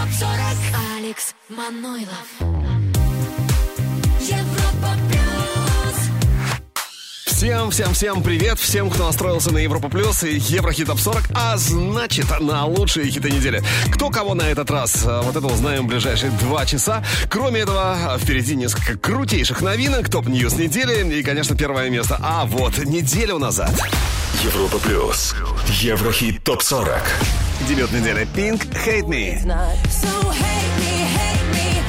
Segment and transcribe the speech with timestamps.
[0.00, 2.26] ТОП-40 Алекс Манойлов
[4.18, 6.06] Европа Плюс
[7.26, 8.58] Всем, всем, всем привет!
[8.58, 13.30] Всем, кто настроился на Европа Плюс и Еврохит Топ 40, а значит, на лучшие хиты
[13.30, 13.62] недели.
[13.92, 15.04] Кто кого на этот раз?
[15.04, 17.04] А, Вот это узнаем в ближайшие два часа.
[17.28, 22.18] Кроме этого, впереди несколько крутейших новинок, top news недели и, конечно, первое место.
[22.22, 23.72] А вот, неделю назад.
[24.42, 25.34] Европа плюс.
[25.66, 27.02] Еврохит топ 40.
[27.68, 29.38] Дебют недели Pink Hate Me.
[29.88, 30.94] So hate me,
[31.52, 31.80] me me,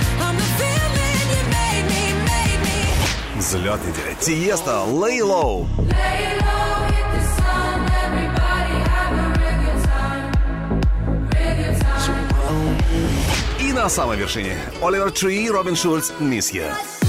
[3.37, 5.67] Взлет недели Тиеста Lay Low.
[5.79, 6.31] Lay
[7.37, 8.71] sun time time
[13.59, 17.00] И на самой вершине Оливер Три, Робин Шульц, Miss You.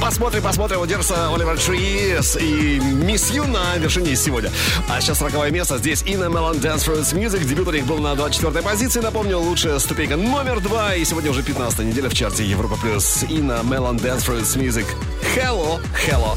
[0.00, 4.50] Посмотрим, посмотрим, удержится Оливер Трис и Мисс Ю на вершине сегодня.
[4.88, 5.78] А сейчас 40 место.
[5.78, 7.44] Здесь Инна Мелон Dance Fruits Music.
[7.44, 9.00] Дебют у них был на 24 позиции.
[9.00, 10.94] Напомню, лучшая ступенька номер два.
[10.94, 13.24] И сегодня уже 15 неделя в чарте Европа Плюс.
[13.28, 14.86] Инна Мелон Dance Fruits Music.
[15.34, 16.36] Hello, hello.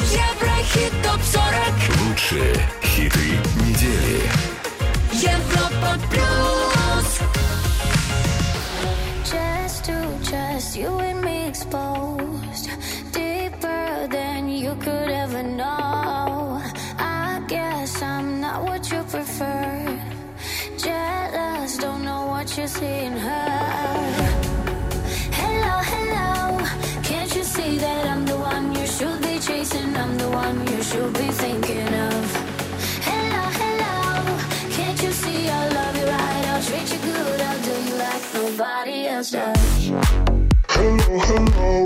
[0.00, 4.22] Еврохит ТОП-40 Лучшие хиты недели.
[5.12, 7.37] Европа Плюс
[10.78, 12.70] you and me exposed
[13.12, 16.62] deeper than you could ever know.
[16.98, 20.00] I guess I'm not what you prefer.
[20.76, 23.58] Jealous, don't know what you see in her.
[25.40, 26.58] Hello, hello,
[27.02, 29.96] can't you see that I'm the one you should be chasing?
[29.96, 32.24] I'm the one you should be thinking of.
[33.10, 33.98] Hello, hello,
[34.76, 36.44] can't you see I love you right?
[36.52, 40.27] I'll treat you good, I'll do you like nobody else does.
[40.78, 41.82] Hello, hello.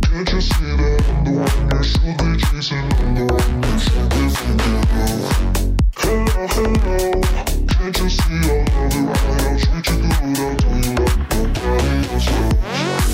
[0.00, 2.78] Can't you see that I'm the one you should be chasing?
[2.78, 5.26] I'm the one you should be thinking of.
[5.96, 7.18] Hello, hello.
[7.66, 9.66] Can't you see I love you right?
[9.74, 10.38] I'll treat you good.
[10.38, 13.07] I'll do you like nobody else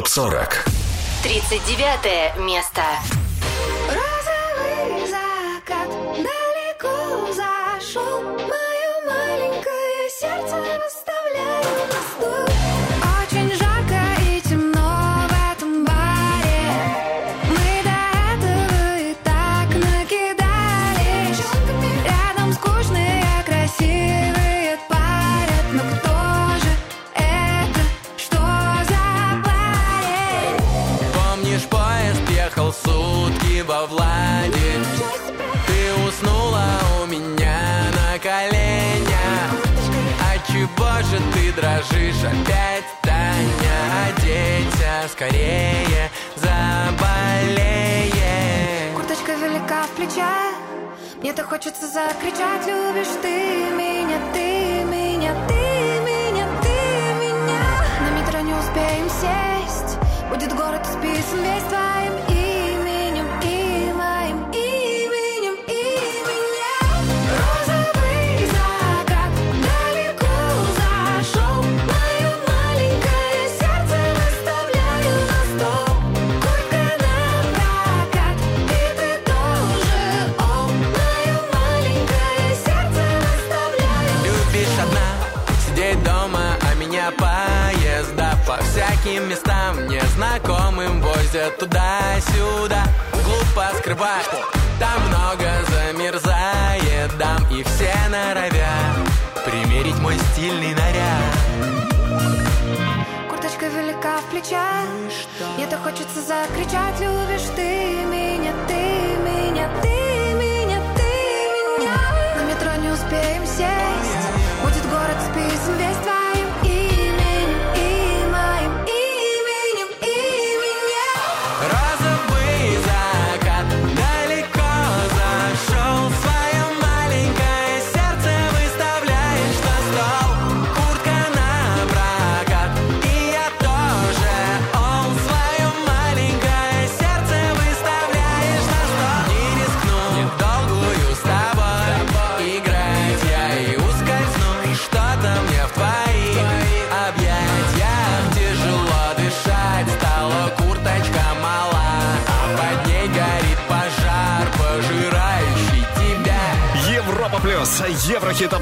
[0.00, 0.54] ТОП-40.
[1.22, 2.82] 39 место.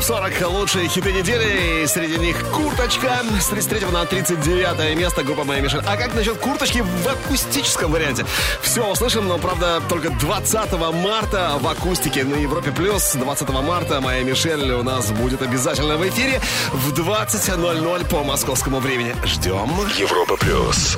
[0.08, 1.84] 40 лучшие хиты недели.
[1.84, 5.82] Среди них «Курточка» с 33 на 39 место группа «Моя Мишель».
[5.86, 8.24] А как насчет «Курточки» в акустическом варианте?
[8.62, 12.70] Все услышим, но, правда, только 20 марта в акустике на Европе+.
[12.70, 13.12] плюс.
[13.12, 16.40] 20 марта «Моя Мишель» у нас будет обязательно в эфире
[16.72, 19.14] в 20.00 по московскому времени.
[19.26, 19.70] Ждем.
[19.98, 20.38] Европа+.
[20.38, 20.96] плюс.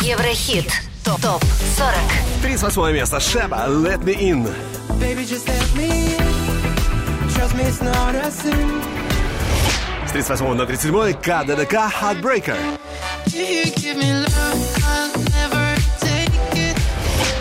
[0.00, 0.72] Еврохит.
[1.04, 1.20] Топ.
[1.20, 1.44] Топ
[1.76, 1.94] 40.
[2.42, 3.20] 38 место.
[3.20, 3.66] Шеба.
[3.68, 4.52] Let me in.
[4.98, 6.45] Baby, just let me in
[7.46, 8.82] размись на разым.
[10.06, 12.56] С 38 на 37 КДДК Heartbreaker.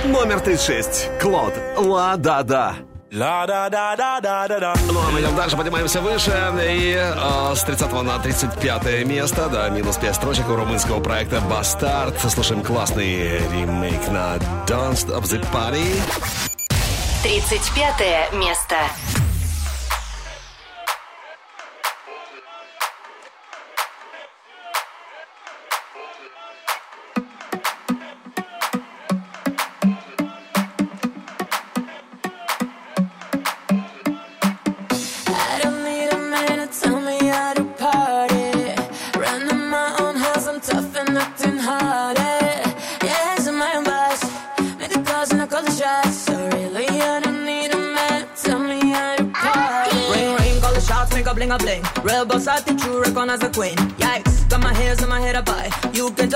[0.05, 1.09] Номер 36.
[1.19, 1.53] Клод.
[1.77, 2.75] Ла-да-да.
[3.11, 4.75] Ла-да-да-да-да-да-да.
[4.91, 6.31] Ну, а мы идем дальше, поднимаемся выше.
[6.67, 12.19] И э, с 30 на 35 место, да, минус 5 строчек у румынского проекта бастарт.
[12.19, 14.35] Слушаем классный ремейк на
[14.67, 15.85] «Don't Stop the Party».
[17.23, 18.75] 35 место.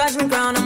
[0.10, 0.59] judgment ground.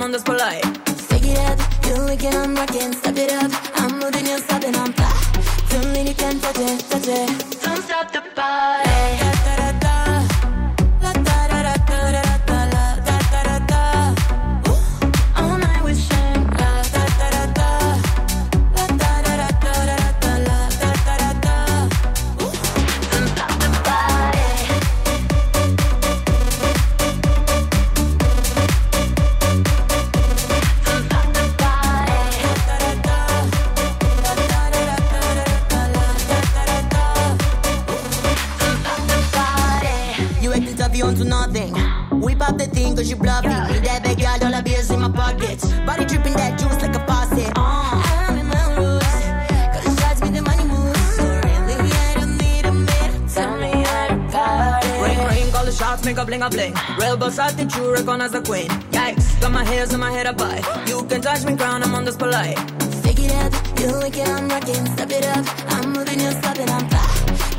[60.14, 60.62] head up high.
[60.88, 62.58] You can touch me, crown, I'm on this polite.
[63.04, 64.86] Figure it up, you like it, I'm rocking.
[64.94, 66.70] Step it up, I'm moving, You're stopping?
[66.70, 67.08] I'm fly.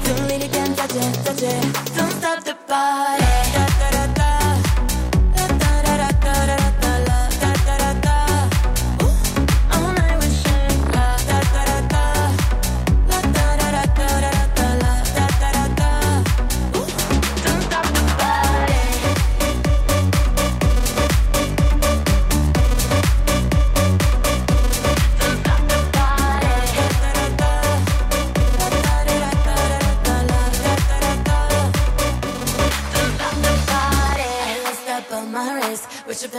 [0.05, 1.63] Don't lean again, touch it, touch it.
[1.97, 3.25] Don't stop the party.
[3.55, 4.04] Da, da, da.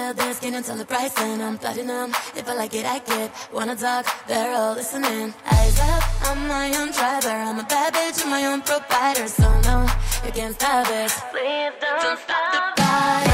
[0.06, 3.00] tell their skin and tell the price and I'm platinum If I like it, I
[3.00, 7.94] get Wanna talk, they're all listening Eyes up, I'm my own driver I'm a bad
[7.94, 9.88] bitch, I'm my own provider So no,
[10.26, 13.32] you can't stop it Please don't, don't stop the party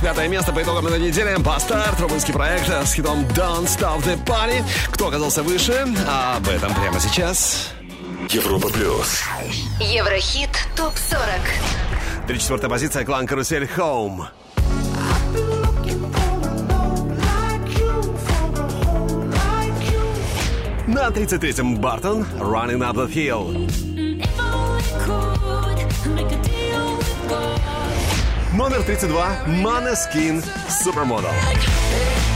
[0.00, 1.36] пятое место по итогам этой недели.
[1.38, 4.64] Бастарт, румынский проект с хитом Don't Stop the Party.
[4.92, 5.86] Кто оказался выше?
[6.06, 7.72] Об этом прямо сейчас.
[8.30, 9.22] Европа плюс.
[9.80, 12.26] Еврохит топ-40.
[12.26, 14.26] 34 позиция клан Карусель Home.
[20.86, 23.70] На 33-м Бартон Running Up the Hill.
[28.52, 31.30] Номер 32 Манескин Supermodel.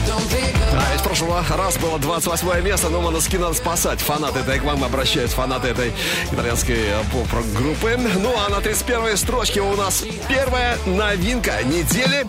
[0.07, 0.62] Supermodel.
[0.75, 4.01] А ведь прошлого раз было 28 место, ну, но Måneskin надо спасать.
[4.01, 5.93] Фанаты этой к вам обращаются, фанаты этой
[6.31, 7.99] итальянской э, поп-группы.
[8.19, 12.27] Ну а на 31 строчке у нас первая новинка недели.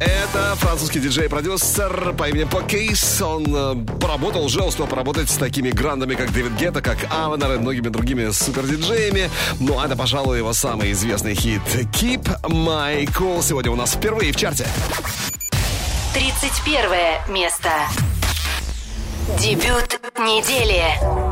[0.00, 3.22] Это французский диджей-продюсер по имени Покейс.
[3.22, 7.58] Он э, поработал, уже успел поработать с такими грандами, как Дэвид Гетта, как Авенер и
[7.58, 9.30] многими другими супер-диджеями.
[9.60, 11.62] Ну, а это, пожалуй, его самый известный хит
[11.94, 13.42] «Keep My Cool».
[13.42, 14.66] Сегодня у нас впервые в чарте.
[16.18, 17.70] 31 место.
[19.38, 21.27] Дебют недели.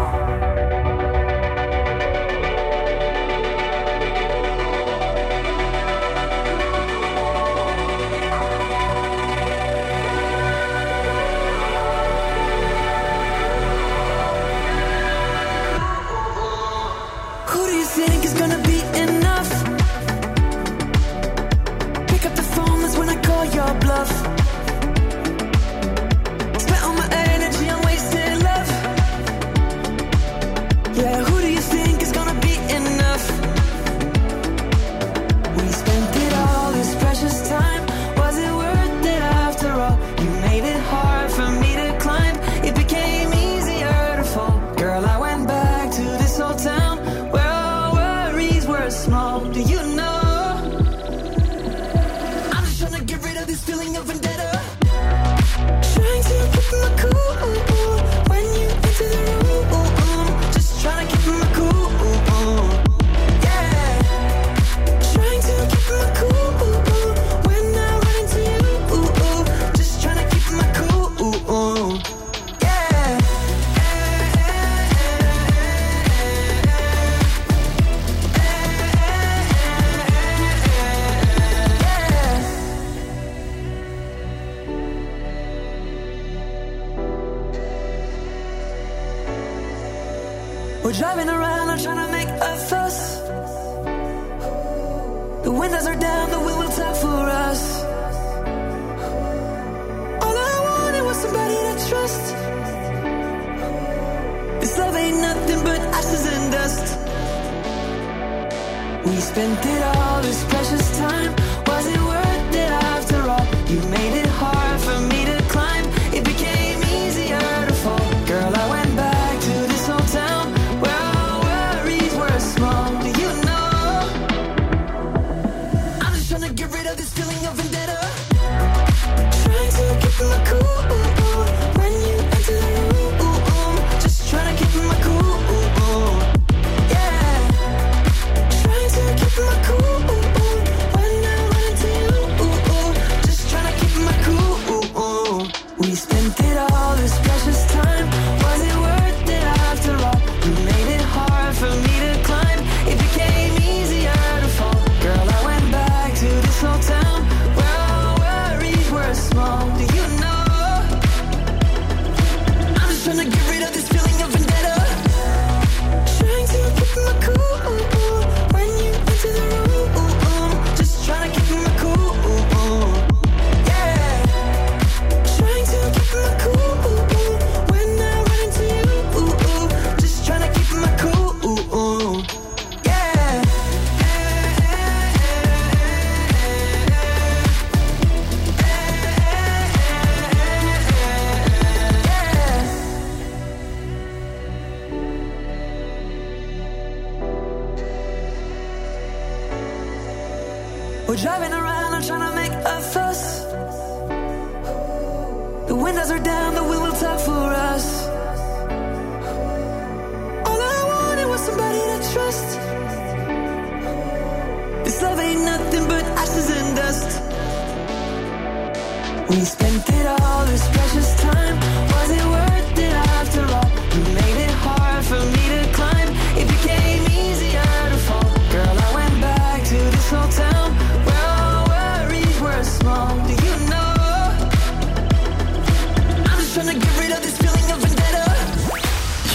[53.56, 54.55] this feeling of vendetta.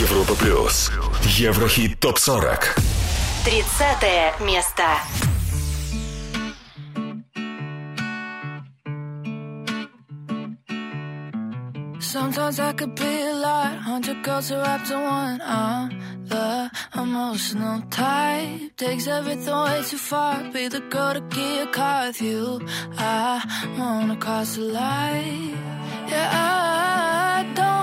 [0.00, 0.90] Европа плюс.
[1.22, 2.74] Еврохит топ 40.
[3.44, 4.82] 30 место.
[12.00, 13.76] Sometimes I could be a lot.
[13.76, 15.40] Hundred girls are wrapped in one.
[15.42, 15.90] I'm
[16.24, 18.76] the emotional type.
[18.76, 20.42] Takes everything way too far.
[20.52, 22.60] Be the girl to get a car with you.
[22.96, 23.42] I
[23.78, 25.58] wanna cross the line.
[26.08, 27.79] Yeah, I don't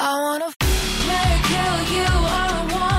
[0.00, 0.54] I wanna
[1.48, 2.97] kill you all I want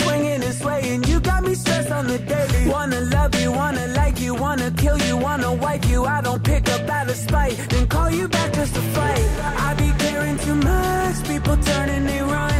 [0.00, 1.04] swinging and swaying.
[1.04, 2.68] You got me stressed on the daily.
[2.68, 6.04] Wanna love you, wanna like you, wanna kill you, wanna wipe you.
[6.04, 9.24] I don't pick up out of spite, then call you back just to fight.
[9.66, 12.59] I be caring too much, people turning they run.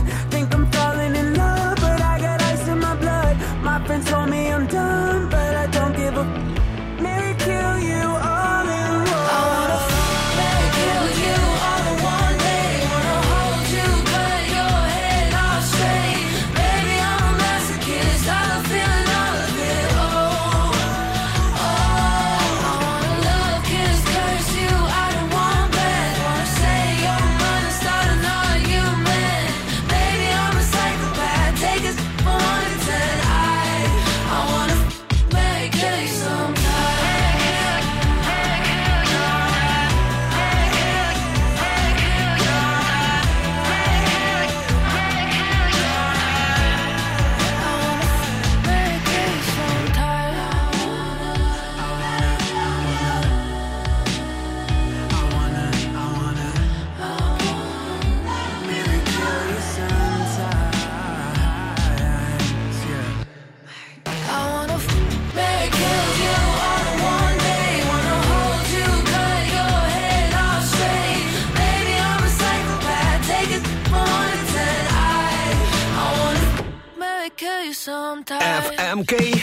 [77.91, 79.37] FMK.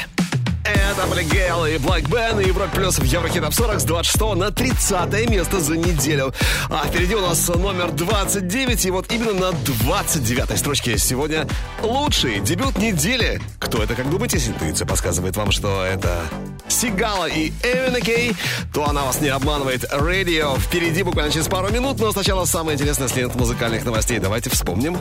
[0.64, 4.36] Это были Гейл и Black Ben и Еврок Плюс в Еврохит Топ 40 с 26
[4.36, 6.34] на 30 место за неделю.
[6.70, 11.46] А впереди у нас номер 29, и вот именно на 29 строчке сегодня
[11.82, 13.42] лучший дебют недели.
[13.60, 16.22] Кто это, как думаете, если интуиция подсказывает вам, что это
[16.70, 18.34] Сигала и Эвина Кей,
[18.74, 19.84] то она вас не обманывает.
[19.92, 24.20] Радио впереди буквально через пару минут, но сначала самое интересное с лент музыкальных новостей.
[24.20, 24.98] Давайте вспомним.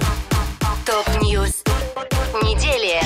[0.84, 1.62] Top news
[2.42, 3.00] недели.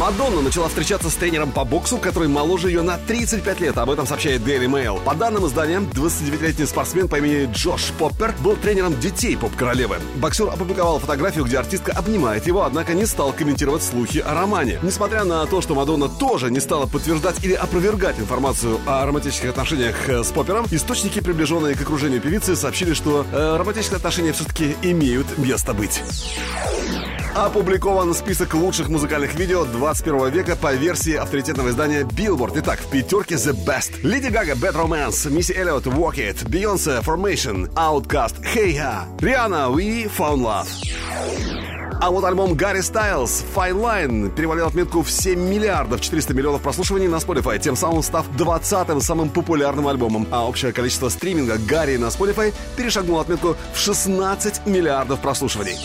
[0.00, 3.76] Мадонна начала встречаться с тренером по боксу, который моложе ее на 35 лет.
[3.76, 4.98] Об этом сообщает Daily Mail.
[5.04, 9.96] По данным издания, 29-летний спортсмен по имени Джош Поппер был тренером детей поп-королевы.
[10.14, 14.78] Боксер опубликовал фотографию, где артистка обнимает его, однако не стал комментировать слухи о романе.
[14.82, 20.08] Несмотря на то, что Мадонна тоже не стала подтверждать или опровергать информацию о романтических отношениях
[20.08, 25.36] э, с Поппером, источники, приближенные к окружению певицы, сообщили, что э, романтические отношения все-таки имеют
[25.36, 26.02] место быть.
[27.34, 32.54] Опубликован список лучших музыкальных видео 21 века по версии авторитетного издания Billboard.
[32.56, 33.92] Итак, в пятерке The Best.
[34.02, 40.10] Леди Гага, Bad Romance, Мисси Эллиот, Walk It, Beyoncé, Formation, Outcast, Hey Ha, Rihanna, We
[40.18, 40.68] Found Love.
[42.02, 47.08] А вот альбом Гарри Стайлз Fine Line перевалил отметку в 7 миллиардов 400 миллионов прослушиваний
[47.08, 50.26] на Spotify, тем самым став 20-м самым популярным альбомом.
[50.30, 55.76] А общее количество стриминга Гарри на Spotify перешагнуло отметку в 16 миллиардов прослушиваний.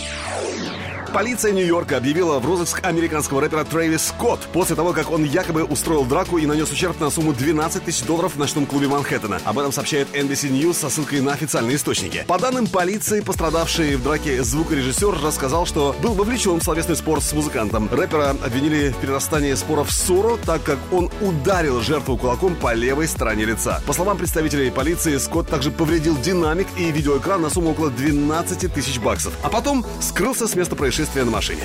[1.16, 6.04] Полиция Нью-Йорка объявила в розыск американского рэпера Трейвис Скотт после того, как он якобы устроил
[6.04, 9.40] драку и нанес ущерб на сумму 12 тысяч долларов в ночном клубе Манхэттена.
[9.46, 12.26] Об этом сообщает NBC News со ссылкой на официальные источники.
[12.28, 17.32] По данным полиции, пострадавший в драке звукорежиссер рассказал, что был вовлечен в словесный спор с
[17.32, 17.88] музыкантом.
[17.90, 23.08] Рэпера обвинили в перерастании спора в ссору, так как он ударил жертву кулаком по левой
[23.08, 23.82] стороне лица.
[23.88, 29.00] По словам представителей полиции, Скотт также повредил динамик и видеоэкран на сумму около 12 тысяч
[29.00, 29.32] баксов.
[29.44, 31.64] А потом скрылся с места происшествия путешествие на машине.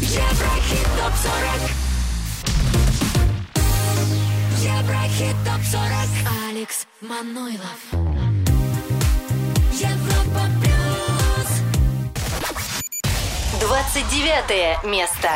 [0.00, 1.70] Еврохит топ-40
[4.58, 6.08] Еврохит топ-40
[6.48, 7.80] Алекс Манойлов.
[9.72, 11.48] Европа плюс.
[13.60, 15.30] 29 место.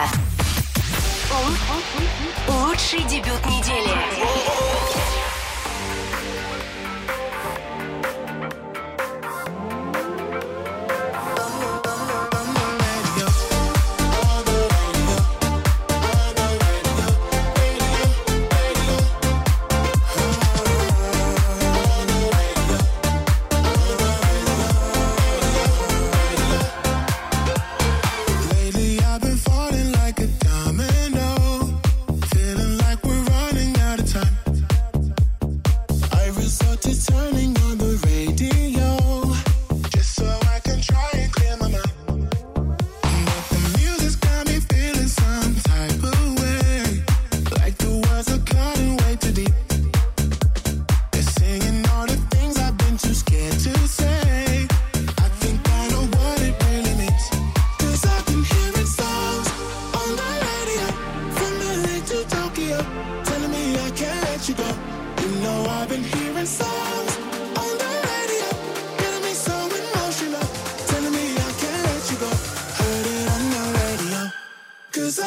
[2.48, 4.93] Лучший дебют недели.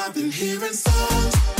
[0.07, 1.56] I've been hearing songs.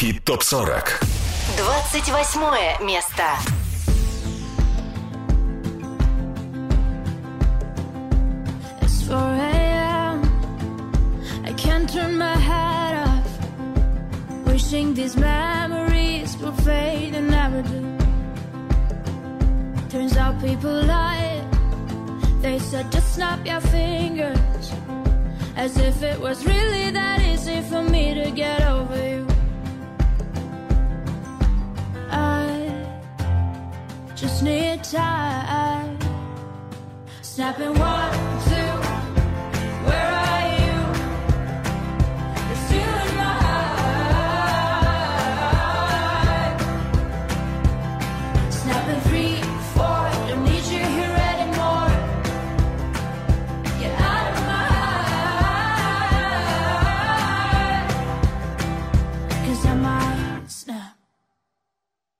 [0.00, 1.04] Хит ТОП-40
[1.58, 3.59] 28 место.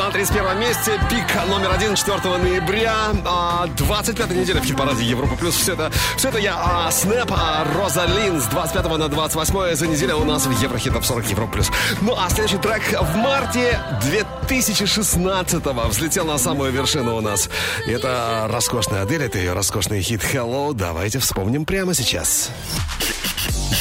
[0.00, 2.94] на 31 месте, пик номер один 4 ноября,
[3.26, 5.54] а, 25 неделя в хит-параде Европа Плюс.
[5.54, 10.16] Все это, все это я, а, Снэп, а, Розалин с 25 на 28 за неделю
[10.16, 11.70] у нас в Еврохит Топ 40 Европа Плюс.
[12.00, 17.50] Ну а следующий трек в марте 2016 взлетел на самую вершину у нас.
[17.86, 20.72] Это роскошная Адель, это ее роскошный хит Hello.
[20.72, 22.50] Давайте вспомним прямо сейчас.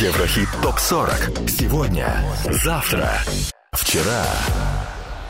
[0.01, 1.49] Еврохит ТОП-40.
[1.49, 3.21] Сегодня, завтра,
[3.71, 4.25] вчера.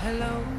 [0.04, 0.59] Hello,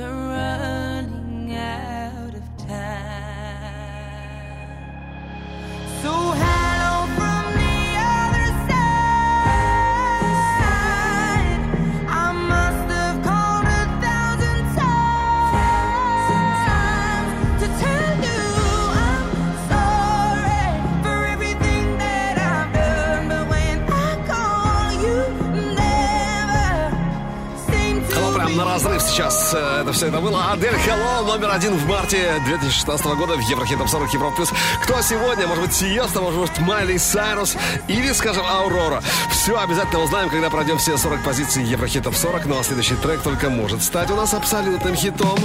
[0.00, 3.76] are running out of time.
[6.00, 7.31] So hello
[29.12, 30.52] сейчас э, это все это было.
[30.52, 34.50] Адель Hello, номер один в марте 2016 года в Еврохит Топ 40 Европа Плюс.
[34.82, 35.46] Кто сегодня?
[35.46, 37.56] Может быть, Сиеста, может быть, Майли Сайрус
[37.88, 39.02] или, скажем, Аурора.
[39.30, 42.46] Все обязательно узнаем, когда пройдем все 40 позиций Еврохит Топ 40.
[42.46, 45.38] Ну а следующий трек только может стать у нас абсолютным хитом.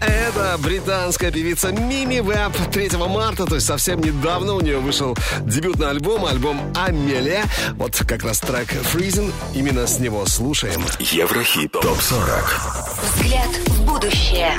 [0.00, 5.90] Это британская певица Мими Веб 3 марта, то есть совсем недавно у нее вышел дебютный
[5.90, 7.44] альбом, альбом Амелия.
[7.72, 10.82] Вот как раз трек Freezing, именно с него слушаем.
[10.98, 13.16] Еврохит ТОП-40.
[13.16, 14.56] Взгляд в будущее.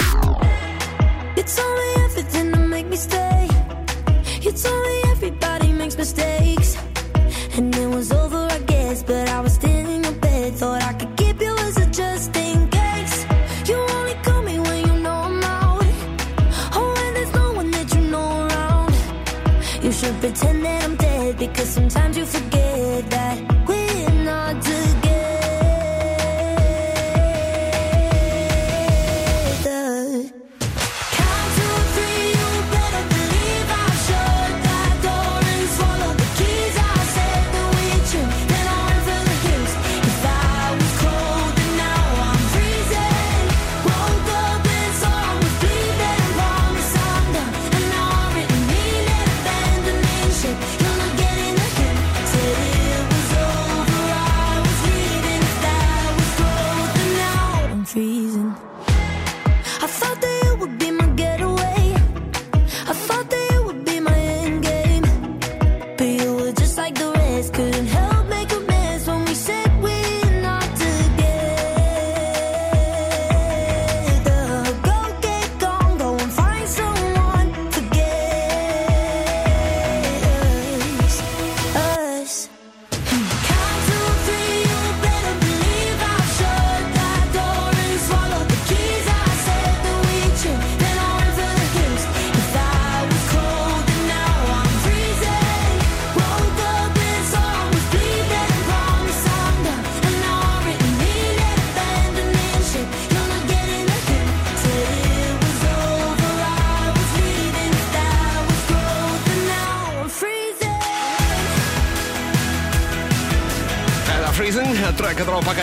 [21.69, 22.48] Sometimes you forget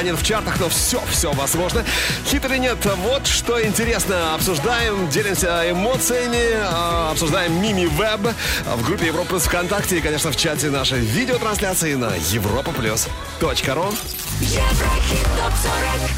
[0.07, 1.85] нет в чартах, но все, все возможно.
[2.27, 4.35] Хит или нет, вот что интересно.
[4.35, 8.21] Обсуждаем, делимся эмоциями, а, обсуждаем Мими Веб
[8.65, 13.95] в группе Европа Плюс ВКонтакте и, конечно, в чате нашей видеотрансляции на europaplus.ru.
[14.41, 16.11] Еврохит ТОП-40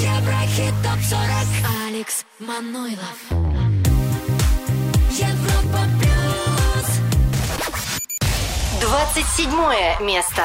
[0.00, 3.37] Еврохит ТОП-40 Алекс Манойлов.
[8.79, 10.43] 27 место.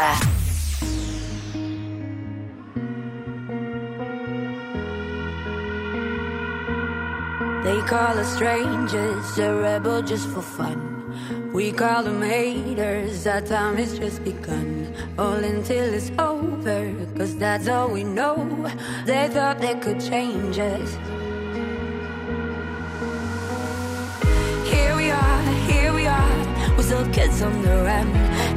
[7.65, 11.53] They call us strangers, a rebel just for fun.
[11.53, 14.95] We call them haters, our time has just begun.
[15.19, 18.37] All until it's over, cause that's all we know.
[19.05, 20.97] They thought they could change us.
[26.76, 28.08] we're still kids on the run.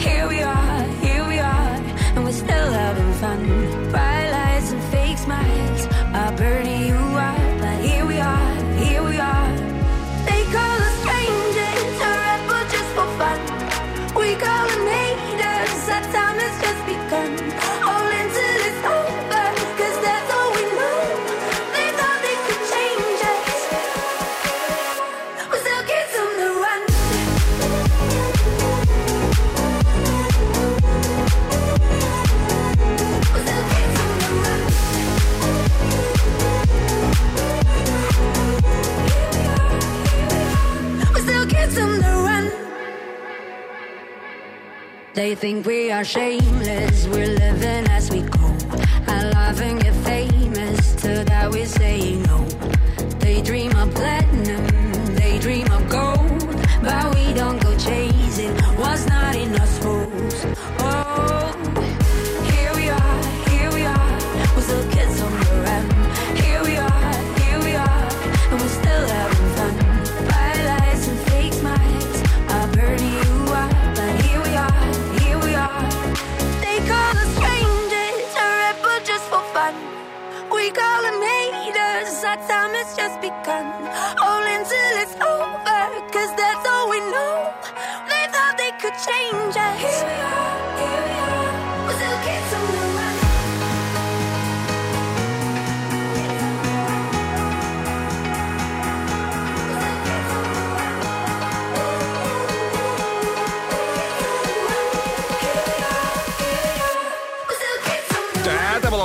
[0.00, 1.74] Here we are, here we are,
[2.14, 3.90] and we're still having fun.
[3.90, 7.15] Bright lights and fake smiles are burning you
[45.16, 48.48] They think we are shameless, we're living as we go.
[49.08, 52.15] Love and get famous, to that we say
[83.26, 83.66] begun.
[84.22, 85.82] All until it's over,
[86.14, 87.34] cause that's all we know.
[88.10, 89.75] They thought they could change us.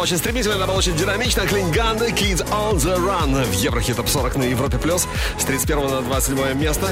[0.02, 1.45] Очень стремительно, это было очень динамично.
[1.45, 6.02] Клинганды Kids on the Run в Еврохит Топ 40 на Европе Плюс с 31 на
[6.02, 6.89] 27 место.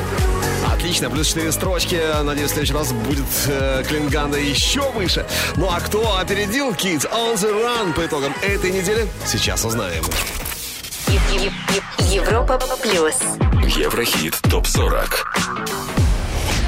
[0.71, 1.99] Отлично, плюс 4 строчки.
[2.23, 5.25] Надеюсь, в следующий раз будет э, Клинганда еще выше.
[5.55, 10.03] Ну а кто опередил Kids on the Run по итогам этой недели, сейчас узнаем.
[12.11, 13.15] Европа плюс.
[13.75, 15.25] Еврохит ТОП-40.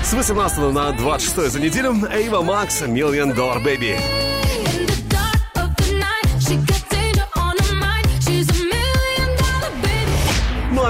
[0.03, 4.20] С 18 на 26 за неделю Эйва Макс Million Dollar Baby.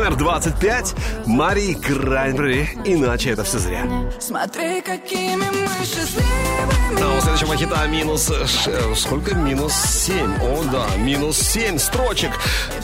[0.01, 0.95] Номер 25
[1.27, 2.67] Мари Краймбрери.
[2.85, 3.85] Иначе это все зря.
[4.19, 6.99] Смотри, какими мы счастливыми.
[7.03, 8.25] А у следующего хита минус...
[8.47, 9.35] ш- Сколько?
[9.35, 10.41] Минус 7.
[10.41, 12.31] О, да, минус 7 строчек.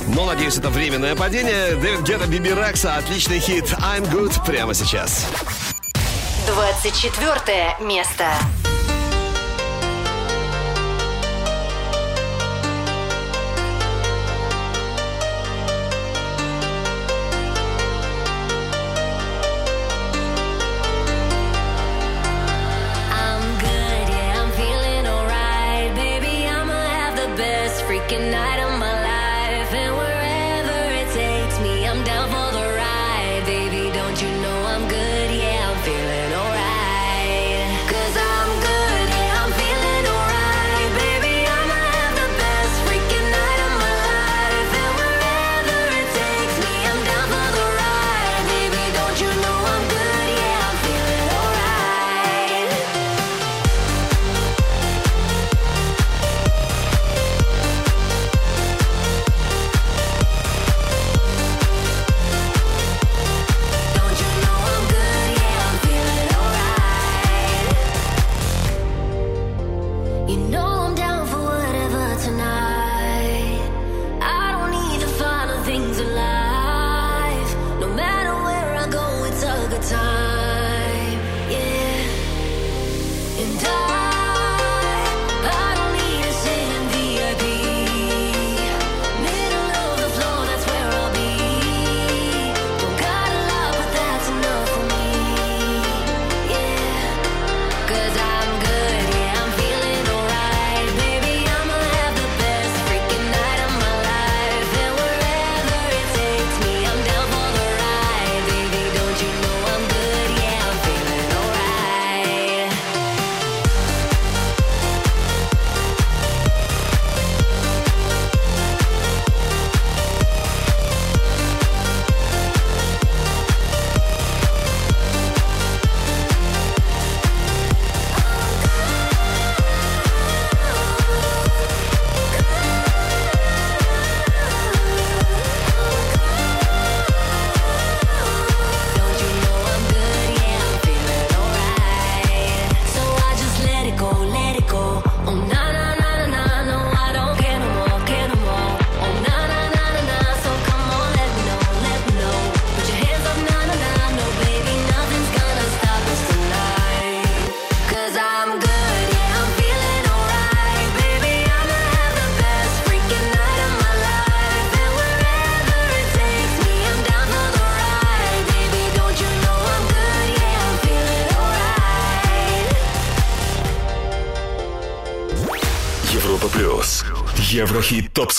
[0.09, 1.75] Но, надеюсь, это временное падение.
[1.77, 2.97] Дэвид Гетта, Биби Рекса.
[2.97, 5.25] Отличный хит I'm Good прямо сейчас.
[6.45, 8.25] 24 место.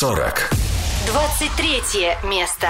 [0.01, 0.51] 40.
[1.09, 1.83] 23
[2.23, 2.69] место.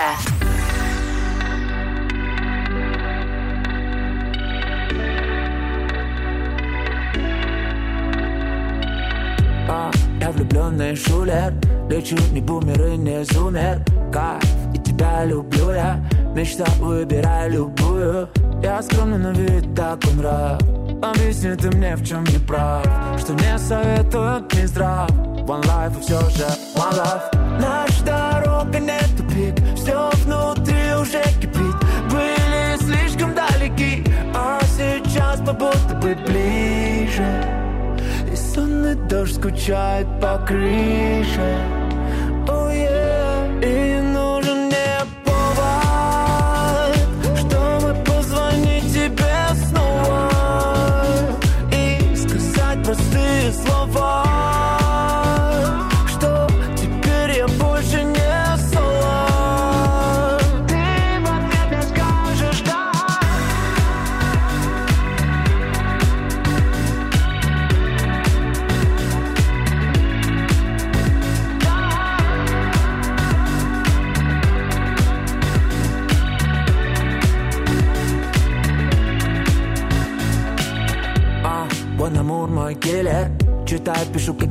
[9.68, 9.90] А,
[10.22, 11.52] я влюбленный шулер
[11.90, 13.84] Лечу не бумер и не зумер.
[14.10, 14.42] Кайф,
[14.74, 16.02] и тебя люблю я
[16.34, 18.30] Мечта, выбирай любую.
[18.62, 20.62] Я скромный, но вид такой нрав.
[21.02, 22.86] Объясни ты мне, в чем не прав
[23.18, 25.27] Что не советуют не здрав.
[25.48, 26.44] One life и все же
[26.74, 27.58] one love.
[27.58, 31.74] Наша дорога не тупик Все внутри уже кипит.
[32.10, 37.44] Были слишком далеки А сейчас побудто бы ближе.
[38.30, 41.77] И сонный дождь скучает по крыше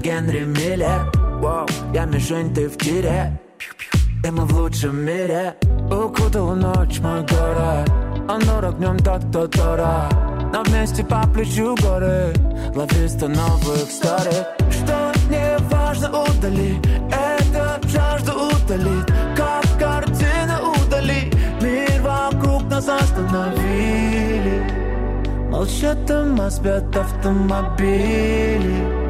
[0.02, 1.12] Генри Миллер.
[1.42, 3.40] Вау, я мишень, ты в тире.
[4.24, 5.56] И мы в лучшем мире.
[5.90, 7.90] Укутала ночь мой город.
[8.30, 10.12] Он дорог днем тот, кто дорог
[10.52, 12.34] Но вместе по плечу горы.
[12.76, 14.46] Лови сто новых старых.
[14.70, 16.80] Что не важно, удали.
[17.10, 21.32] Это жажду утолит Как картина удали.
[21.62, 24.62] Мир вокруг нас остановили.
[25.50, 29.07] Молчат дома, спят автомобили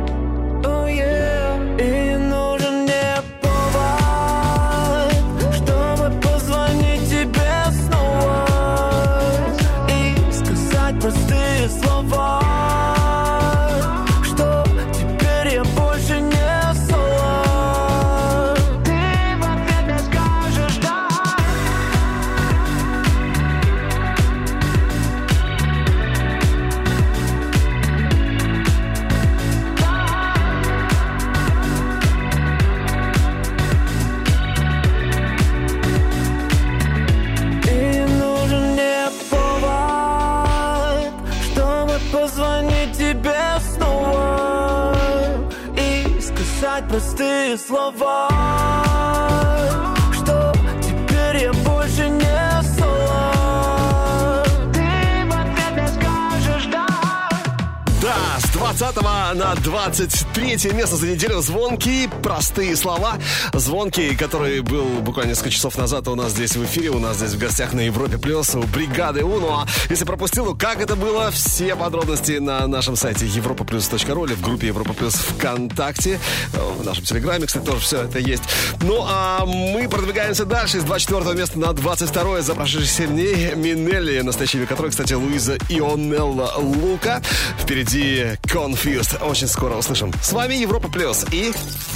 [59.89, 61.41] 20 Третье место за неделю.
[61.41, 63.17] Звонкие, простые слова.
[63.55, 67.31] Звонкий, который был буквально несколько часов назад у нас здесь в эфире, у нас здесь
[67.31, 69.65] в гостях на Европе Плюс у бригады Уно.
[69.65, 74.41] А если пропустил, ну как это было, все подробности на нашем сайте europaplus.ru или в
[74.41, 76.19] группе Европа Плюс ВКонтакте.
[76.53, 78.43] В нашем Телеграме, кстати, тоже все это есть.
[78.83, 80.79] Ну, а мы продвигаемся дальше.
[80.79, 86.53] С 24 места на 22 за прошедшие 7 дней Минелли, настоящий который, кстати, Луиза Ионелла
[86.57, 87.23] Лука.
[87.59, 89.25] Впереди Confused.
[89.27, 90.13] Очень скоро услышим.
[90.27, 91.53] С вами Европа Плюс и...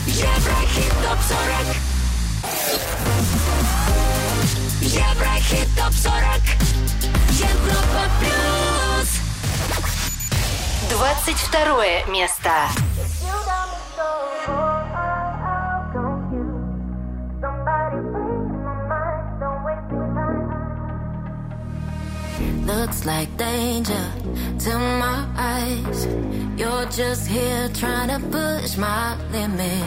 [0.08, 1.76] Еврохит ТОП-40
[4.84, 6.40] Еврохит ТОП-40
[7.42, 9.10] Европа Плюс
[10.92, 12.52] 22 место.
[22.66, 24.06] Looks like danger
[24.60, 26.08] to my eyes.
[26.62, 29.84] You're just here trying to push my limit.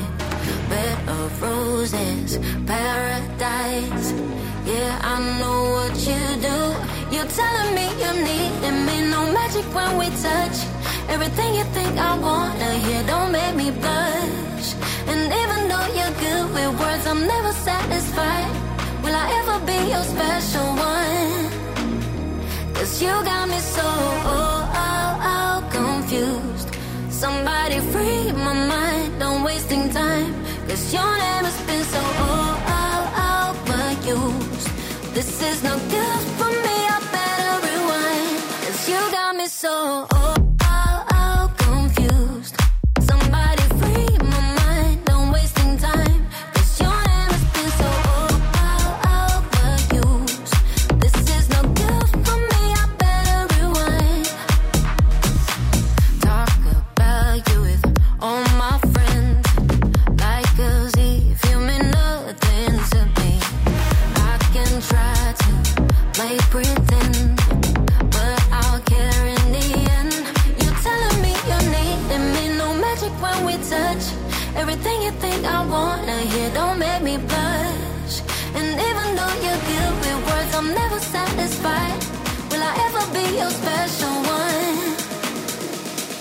[0.68, 4.06] Bed of roses, paradise.
[4.66, 6.58] Yeah, I know what you do.
[7.14, 8.52] You're telling me you need
[8.86, 8.96] me.
[9.08, 10.58] No magic when we touch.
[11.14, 14.68] Everything you think I wanna hear don't make me blush.
[15.06, 18.50] And even though you're good with words, I'm never satisfied.
[19.04, 21.44] Will I ever be your special one?
[22.74, 24.53] Cause you got me so
[27.24, 30.30] Somebody free my mind, don't wasting time.
[30.68, 34.68] Cause your name has been so oh, oh, overused.
[35.14, 38.36] This is no good for me, I better rewind.
[38.64, 40.23] Cause you got me so oh,
[81.36, 81.98] satisfied.
[82.50, 84.96] Will I ever be your special one?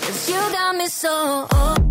[0.02, 1.46] Cause you got me so.
[1.52, 1.83] old.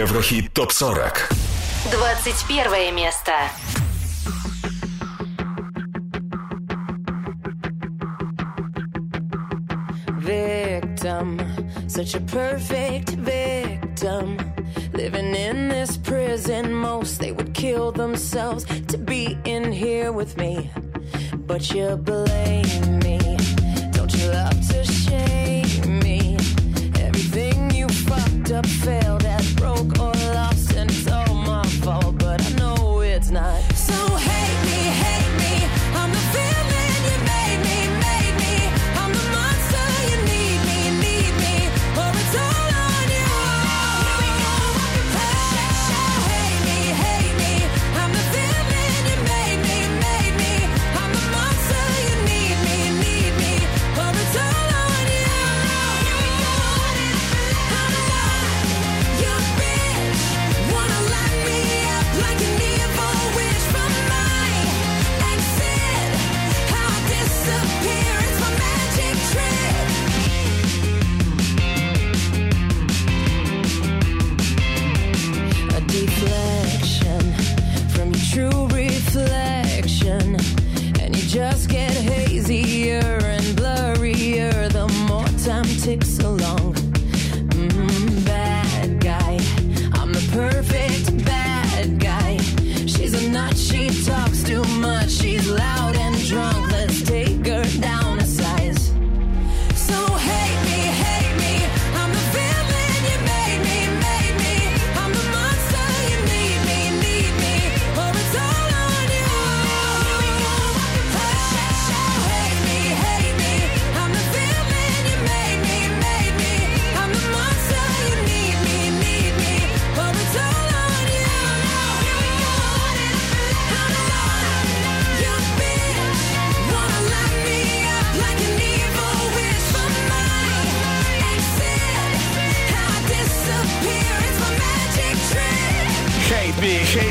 [0.00, 1.12] Еврохит ТОП-40.
[1.90, 3.32] 21 место.
[10.20, 11.38] Victim,
[11.86, 14.38] such a perfect victim.
[14.94, 20.70] Living in this prison, most they would kill themselves to be in here with me.
[21.46, 23.18] But you blame me,
[23.92, 25.59] don't you love to shame?
[28.50, 32.18] fucked up, failed, and broke or lost, and it's all my fault.
[32.18, 33.69] But I know it's not.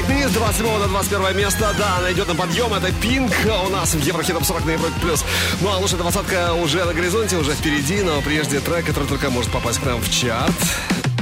[0.02, 1.74] вниз, 27 до 21 место.
[1.78, 2.74] Да, она идет на подъем.
[2.74, 3.32] Это Пинк
[3.66, 4.94] у нас в Еврохитом 40 на Европе+.
[5.02, 5.24] плюс.
[5.62, 8.02] Ну а лучшая двадцатка уже на горизонте, уже впереди.
[8.02, 10.54] Но прежде трек, который только может попасть к нам в чарт.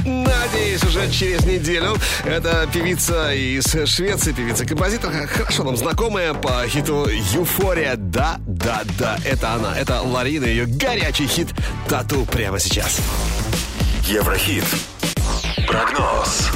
[0.04, 1.96] Надеюсь, уже через неделю.
[2.24, 7.94] Это певица из Швеции, певица-композитор, хорошо нам знакомая по хиту «Юфория».
[7.96, 9.76] Да, да, да, это она.
[9.76, 11.48] Это Ларина, ее горячий хит
[11.88, 13.00] «Тату» прямо сейчас.
[14.04, 14.64] Еврохит.
[15.66, 16.48] Прогноз.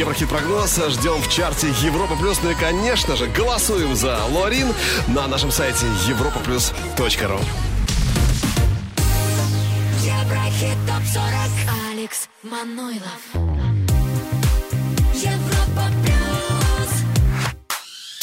[0.00, 0.80] Еврохит прогноз.
[0.88, 2.40] Ждем в чарте Европа Плюс.
[2.42, 4.68] Ну и, конечно же, голосуем за Ларин
[5.08, 7.38] на нашем сайте europaplus.ru.
[10.00, 13.49] Еврохит ТОП-40 Алекс Манойлов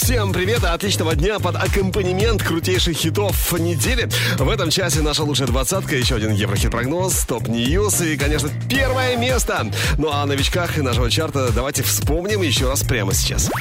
[0.08, 4.08] Всем привет и отличного дня под аккомпанемент крутейших хитов недели.
[4.38, 9.70] В этом часе наша лучшая двадцатка, еще один Еврохит-прогноз, top news и, конечно, первое место.
[9.98, 13.52] Ну а о новичках нашего чарта давайте вспомним еще раз прямо сейчас.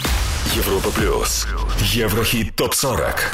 [0.55, 1.49] Европа плюс.
[1.81, 3.33] Еврохит топ 40.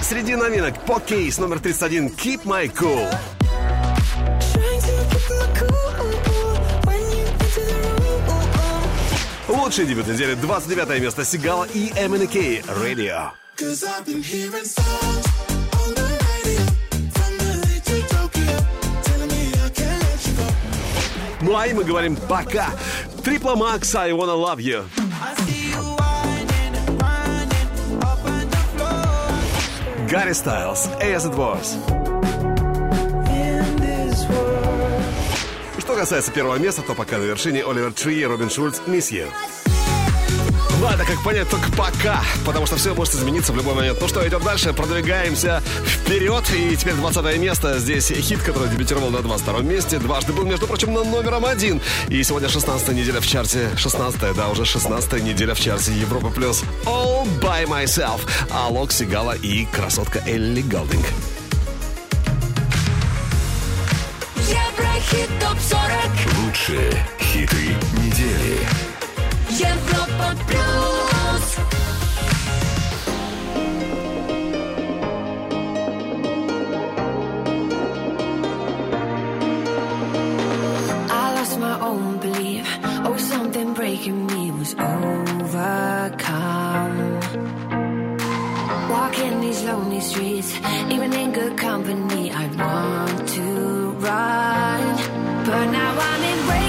[0.00, 3.14] Среди новинок по кейс номер 31 Keep My Cool.
[9.64, 13.30] Лучший дебют недели 29 место Сигала и MNK Radio.
[13.56, 15.26] Cause I've been hearing songs
[15.72, 16.04] on the.
[21.40, 22.68] Ну а и мы говорим пока.
[23.24, 24.84] Трипла Макс, I Wanna Love You.
[30.10, 32.03] Гарри Стайлз, As It Was.
[35.94, 38.80] Что касается первого места, то пока на вершине Оливер Три и Робин Шульц.
[40.80, 43.98] Ну, это как понять только пока, потому что все может измениться в любой момент.
[44.00, 46.42] Ну что, идем дальше, продвигаемся вперед.
[46.52, 47.78] И теперь 20 место.
[47.78, 50.00] Здесь хит, который дебютировал на 22 месте.
[50.00, 51.80] Дважды был, между прочим, на номером один.
[52.08, 53.70] И сегодня 16 неделя в чарте.
[53.76, 56.64] 16 да, уже 16 неделя в чарте Европа Плюс.
[56.86, 58.22] All by myself.
[58.50, 60.62] Алок Сигала и красотка Элли
[65.03, 65.03] Голдинг.
[65.09, 68.57] Еврохит ТОП-40 Лучшие хиты недели.
[69.49, 71.57] Европа Плюс
[81.11, 82.65] I lost my own belief.
[83.05, 86.19] Oh, something breaking me was overcome.
[88.89, 90.53] Walking these lonely streets,
[90.89, 94.72] even in good company, I want to run.
[95.54, 96.63] But now I'm embracing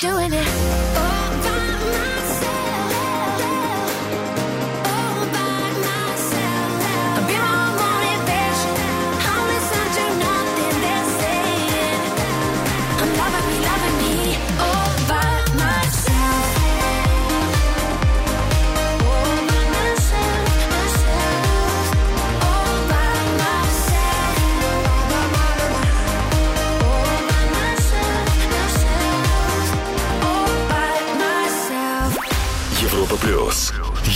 [0.00, 0.79] doing it,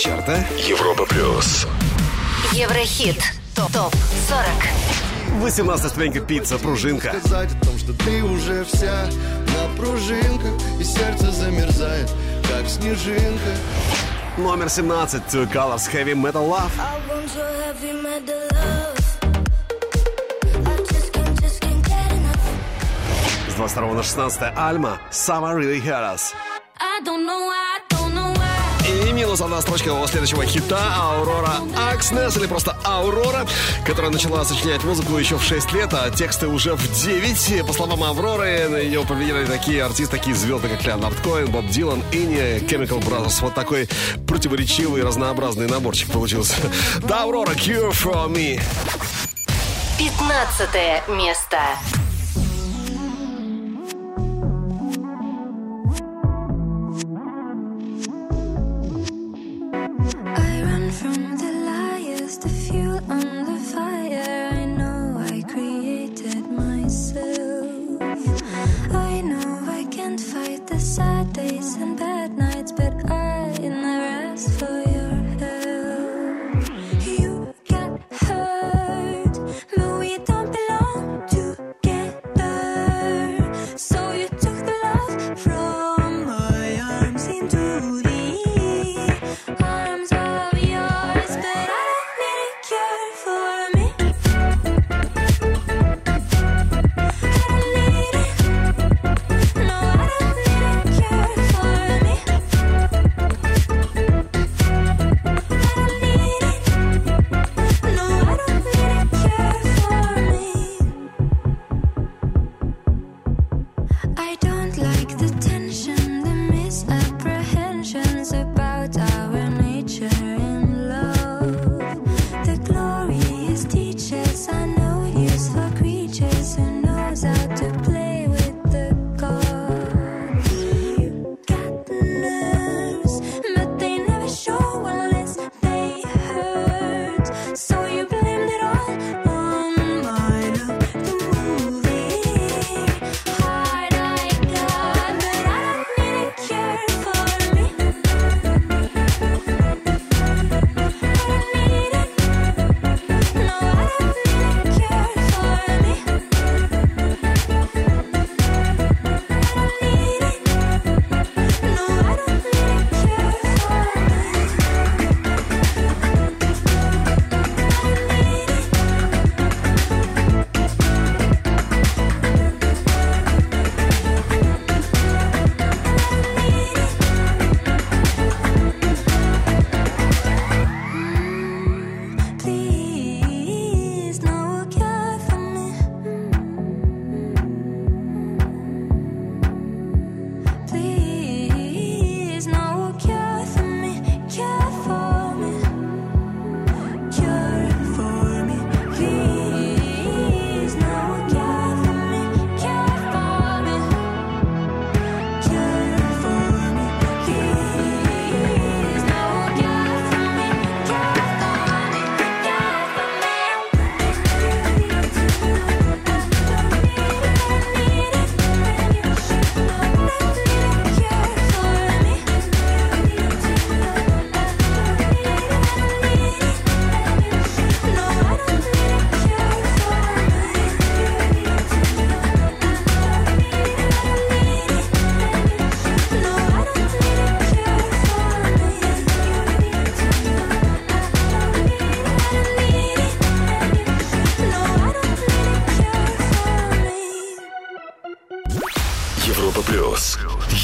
[0.00, 1.66] чарта Европа плюс.
[2.52, 3.22] Еврохит.
[3.54, 3.94] Топ, топ
[4.28, 5.42] 40.
[5.42, 7.14] 18 ступенька пицца, пружинка.
[7.18, 9.10] Сказать о том, что ты уже вся
[9.48, 12.10] на пружинках, и сердце замерзает,
[12.48, 13.54] как снежинка.
[14.38, 15.22] Номер 17.
[15.24, 16.72] Two Colors Heavy Metal Love.
[23.48, 24.98] С 22 на 16 Альма.
[25.10, 26.32] Summer Really Hurt Us
[29.30, 33.46] минус одна строчка его следующего хита «Аурора Акснес» или просто «Аурора»,
[33.86, 37.64] которая начала сочинять музыку еще в 6 лет, а тексты уже в 9.
[37.64, 42.02] По словам Авроры, на ее повлияли такие артисты, такие звезды, как Леонард Коэн, Боб Дилан,
[42.10, 43.40] Инни, Chemical Brothers.
[43.42, 43.88] Вот такой
[44.26, 46.56] противоречивый, разнообразный наборчик получился.
[46.98, 48.60] Да, Аврора, «Cure for me».
[49.96, 51.58] 15 место.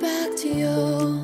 [0.00, 1.21] back to you.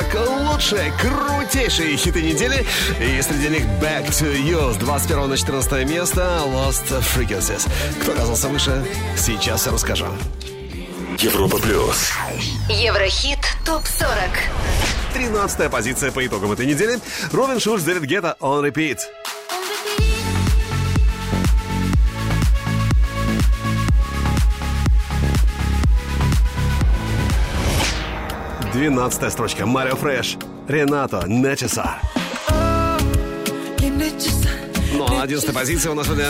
[0.00, 2.66] 40 лучшие, крутейшие хиты недели.
[3.00, 7.68] И среди них Back to You с 21 на 14 место Lost Frequencies.
[8.00, 8.84] Кто оказался выше,
[9.16, 10.06] сейчас я расскажу.
[11.18, 12.12] Европа Плюс.
[12.68, 14.30] Еврохит ТОП-40.
[15.12, 16.98] 13 позиция по итогам этой недели.
[17.32, 18.98] Робин Шульц, Дэвид Гетта, On Repeat.
[28.80, 29.66] 12 строчка.
[29.66, 30.38] Марио Фреш.
[30.66, 31.98] Ренато Нечеса.
[34.94, 36.26] Ну а на 11 позиции у нас сегодня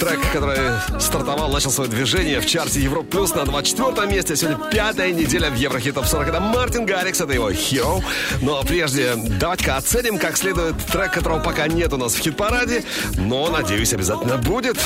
[0.00, 0.58] трек, который
[0.98, 4.34] стартовал, начал свое движение в чарте Европ Плюс на 24 месте.
[4.34, 6.28] Сегодня пятая неделя в Еврохитов 40.
[6.30, 8.02] Это Мартин Гаррикс, это его Hero.
[8.40, 12.82] Ну а прежде давайте-ка оценим, как следует трек, которого пока нет у нас в хит-параде,
[13.16, 14.76] но, надеюсь, обязательно будет.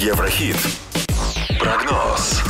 [0.00, 0.56] Еврохит.
[1.60, 2.42] Прогноз.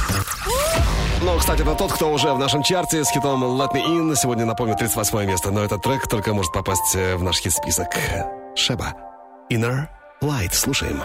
[1.24, 4.14] Но, кстати, это тот, кто уже в нашем чарте с хитом Let Me In.
[4.14, 5.50] Сегодня, напомню, 38 место.
[5.50, 7.88] Но этот трек только может попасть в наш хит-список.
[8.54, 8.92] Шеба.
[9.50, 9.88] Inner
[10.20, 10.52] Light.
[10.52, 11.02] Слушаем.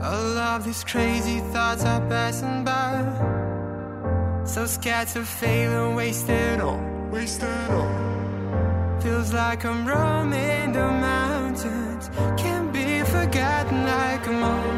[0.00, 3.04] All of these crazy thoughts are passing by.
[4.46, 6.80] So scared to fail and waste it all.
[7.12, 7.86] Waste it all.
[9.02, 12.10] Feels like I'm roaming the mountains.
[12.38, 14.77] Can't be forgotten like a moment.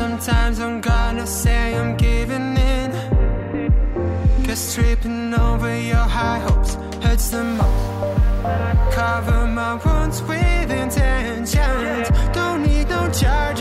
[0.00, 2.90] Sometimes I'm gonna say I'm giving in.
[4.46, 8.94] Cause tripping over your high hopes hurts the most.
[8.94, 12.08] Cover my wounds with intentions.
[12.32, 13.59] Don't need no charge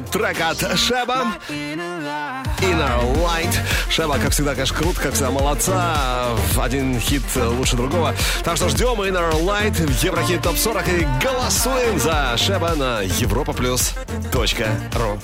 [0.00, 1.34] Трек от Шеба.
[1.48, 3.54] Inner Light.
[3.90, 6.36] Шеба, как всегда, конечно, крут, как всегда, молодца.
[6.56, 8.14] Один хит лучше другого.
[8.42, 13.52] Так что ждем Inner Light в Еврохит Топ 40 и голосуем за Шеба на европа
[13.52, 13.92] плюс
[14.32, 15.20] точка ру.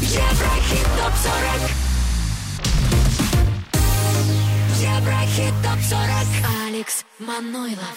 [0.00, 1.70] Еврохит ТОП-40
[4.80, 7.96] Еврохит ТОП-40 Алекс Манойлов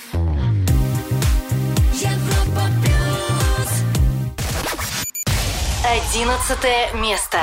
[1.94, 2.87] Европа плюс
[5.87, 7.39] Одиннадцатое место.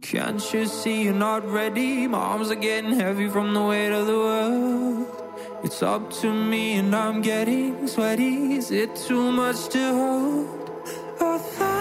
[0.00, 2.06] Can't you see you're not ready?
[2.06, 5.06] My arms are getting heavy from the weight of the world.
[5.62, 8.54] It's up to me and I'm getting sweaty.
[8.54, 11.71] Is it too much to hold?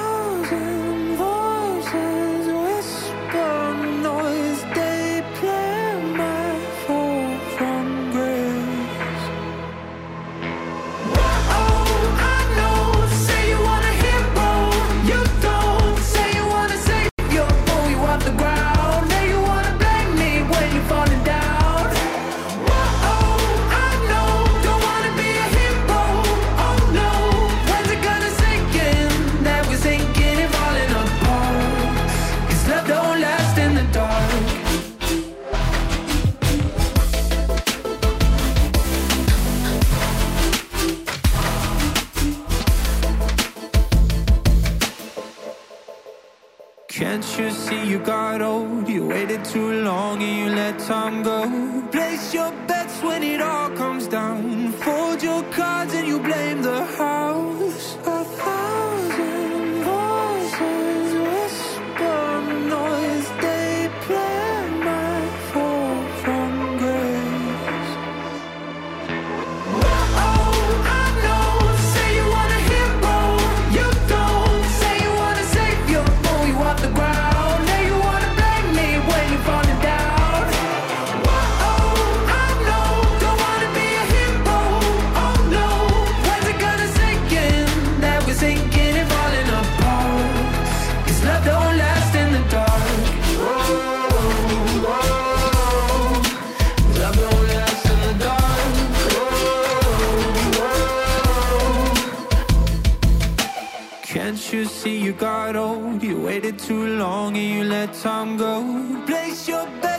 [48.32, 48.88] Got old?
[48.88, 51.40] You waited too long and you let time go.
[51.90, 54.72] Place your bets when it all comes down.
[54.84, 57.51] Fold your cards and you blame the house.
[106.72, 108.54] Too long and you let time go.
[109.06, 109.91] Place your bets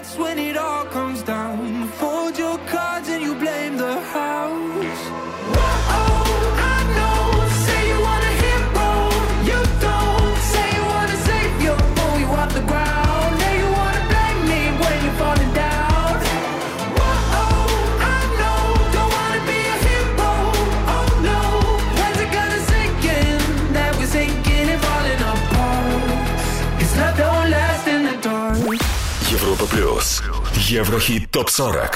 [30.69, 31.93] Еврохит ТОП-40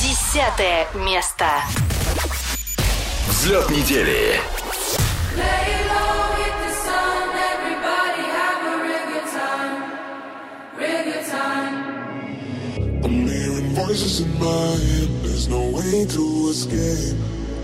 [0.00, 1.46] Десятое место
[3.28, 4.40] Взлет недели
[13.74, 17.16] Voices in my head, there's no way to escape.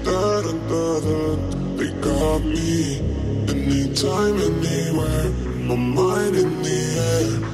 [0.05, 1.37] Da da da da,
[1.77, 3.01] they got me.
[3.49, 5.31] Anytime, anywhere,
[5.67, 7.52] my mind in the air.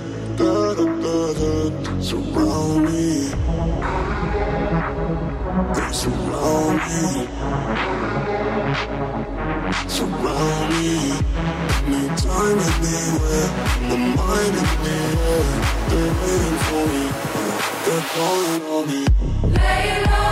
[2.01, 3.31] surround me.
[5.74, 7.02] They surround me.
[9.89, 10.94] Surround me.
[11.86, 13.48] Anytime, anywhere.
[13.89, 14.98] The mind is me,
[15.89, 17.05] They're waiting for me.
[17.85, 19.01] They're calling on me.
[19.56, 20.28] Lay low.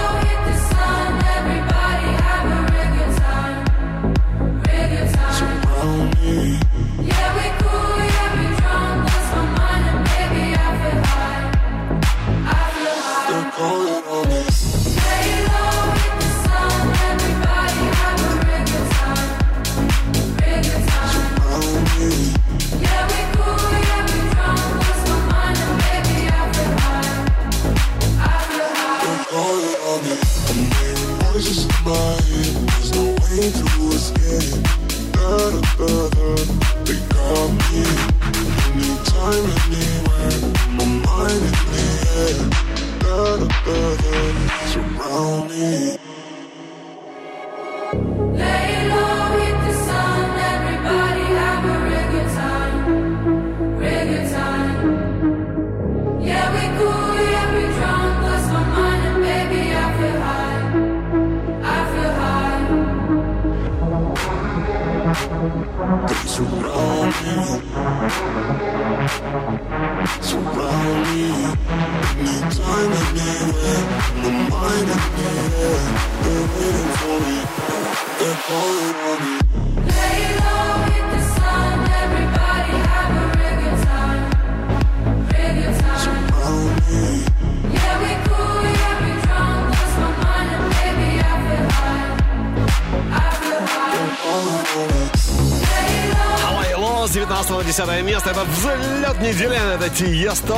[97.37, 98.31] 15 на 10 место.
[98.31, 99.75] Это взлет недели.
[99.75, 100.57] Это Тиесто.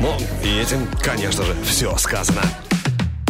[0.00, 2.42] Ну, и этим, конечно же, все сказано.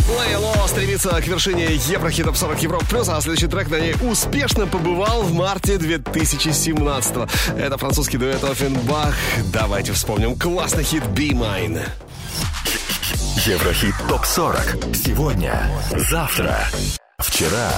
[0.09, 5.23] Лейло стремится к вершине Еврохита 40 Европ плюс, а следующий трек на ней успешно побывал
[5.25, 7.29] в марте 2017 -го.
[7.59, 9.15] Это французский дуэт Оффенбах.
[9.53, 11.87] Давайте вспомним классный хит «Be Mine».
[13.45, 14.95] Еврохит ТОП-40.
[14.95, 15.71] Сегодня,
[16.11, 16.67] завтра,
[17.19, 17.71] вчера.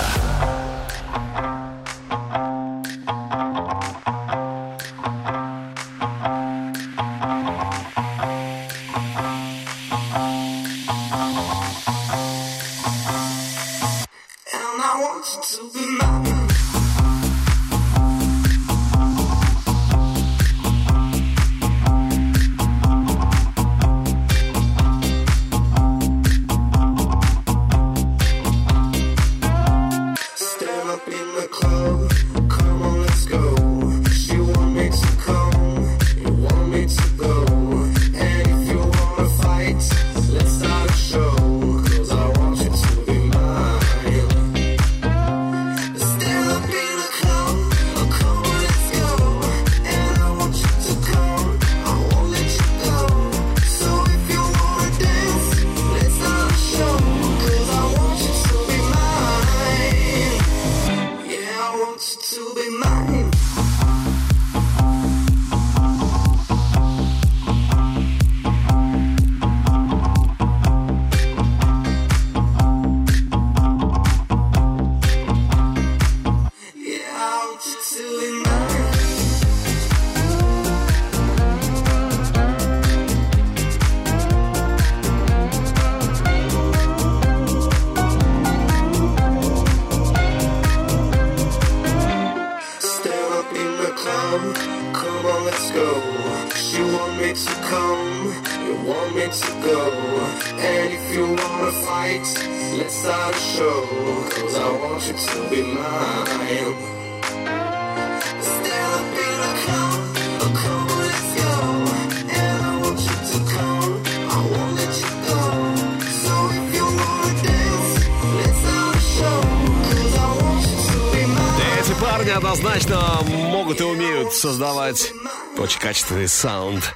[126.19, 126.95] «Северный саунд».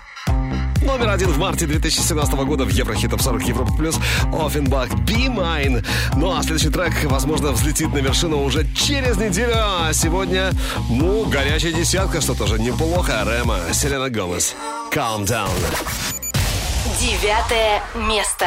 [0.83, 3.97] Номер один в марте 2017 года в Еврохит 40 Европа Плюс
[4.33, 5.87] Оффенбах Be Mine.
[6.17, 9.55] Ну а следующий трек, возможно, взлетит на вершину уже через неделю.
[9.55, 10.51] А сегодня,
[10.91, 13.25] ну, горячая десятка, что тоже неплохо.
[13.25, 14.57] Рема, Селена Гомес.
[14.93, 15.51] Calm down.
[16.99, 18.47] Девятое место.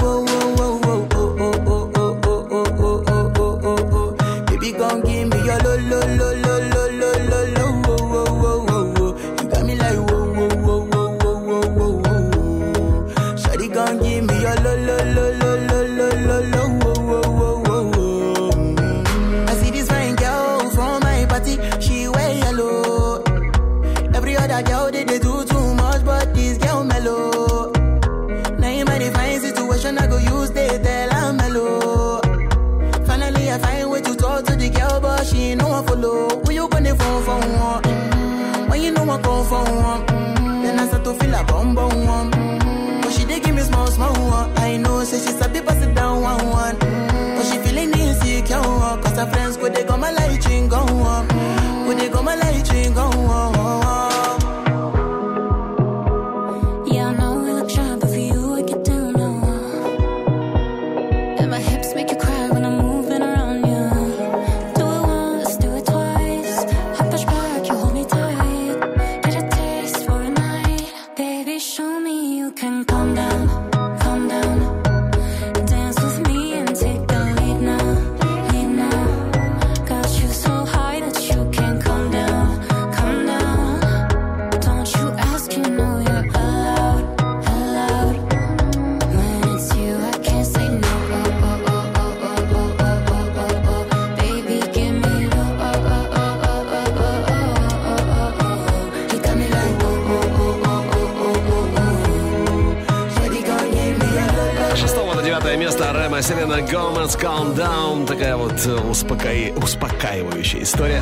[110.41, 111.01] успокаивающая история.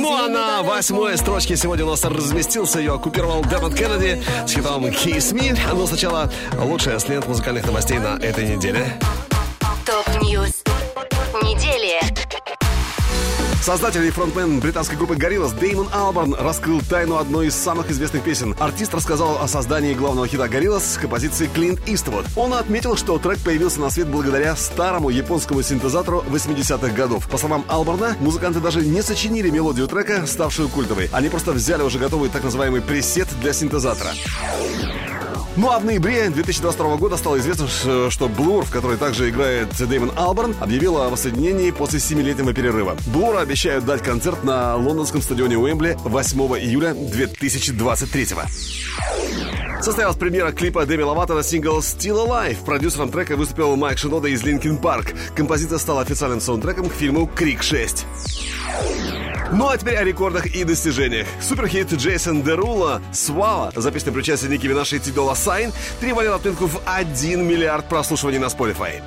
[0.00, 4.86] Ну а на восьмой строчке сегодня у нас разместился, ее оккупировал Дэмон Кеннеди с хитом
[4.86, 5.56] Kiss Me.
[5.72, 8.98] Но сначала лучшая с лент музыкальных новостей на этой неделе.
[13.74, 18.54] Создатель и фронтмен британской группы Gorillaz Деймон Алберн раскрыл тайну одной из самых известных песен.
[18.60, 22.24] Артист рассказал о создании главного хита Gorillaz с композиции Клинт Иствуд.
[22.36, 27.28] Он отметил, что трек появился на свет благодаря старому японскому синтезатору 80-х годов.
[27.28, 31.10] По словам Алберна, музыканты даже не сочинили мелодию трека, ставшую культовой.
[31.12, 34.12] Они просто взяли уже готовый так называемый пресет для синтезатора.
[35.56, 40.10] Ну а в ноябре 2022 года стало известно, что Blur, в которой также играет Дэймон
[40.16, 42.96] Алберн, объявила о воссоединении после 7-летнего перерыва.
[43.06, 48.28] Blur обещают дать концерт на лондонском стадионе Уэмбли 8 июля 2023
[49.80, 52.64] Состоялась премьера клипа Дэми Ловато на сингл «Still Alive».
[52.64, 55.14] Продюсером трека выступил Майк Шинода из Linkin Park.
[55.36, 58.04] Композиция стала официальным саундтреком к фильму «Крик 6».
[59.56, 61.28] Ну а теперь о рекордах и достижениях.
[61.40, 66.66] Суперхит Джейсона Деруло «Swalla», записанный при участии Ники Минаж и Ty Dolla $ign перевалил отметку
[66.66, 69.00] в 1 миллиард прослушиваний на Spotify.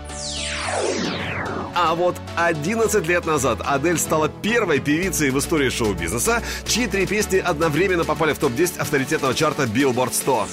[1.75, 7.39] А вот 11 лет назад Адель стала первой певицей в истории шоу-бизнеса, чьи три песни
[7.39, 10.47] одновременно попали в топ-10 авторитетного чарта Billboard 100.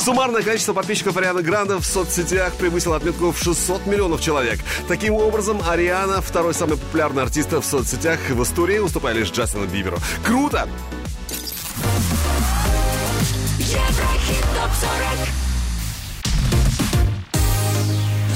[0.00, 4.58] Суммарное количество подписчиков Арианы Гранде в соцсетях превысило отметку в 600 миллионов человек.
[4.88, 9.98] Таким образом, Ариана второй самый популярный артист в соцсетях в истории, уступая лишь Джастину Биберу.
[10.24, 10.66] Круто!
[13.58, 15.28] Еврохит ТОП-40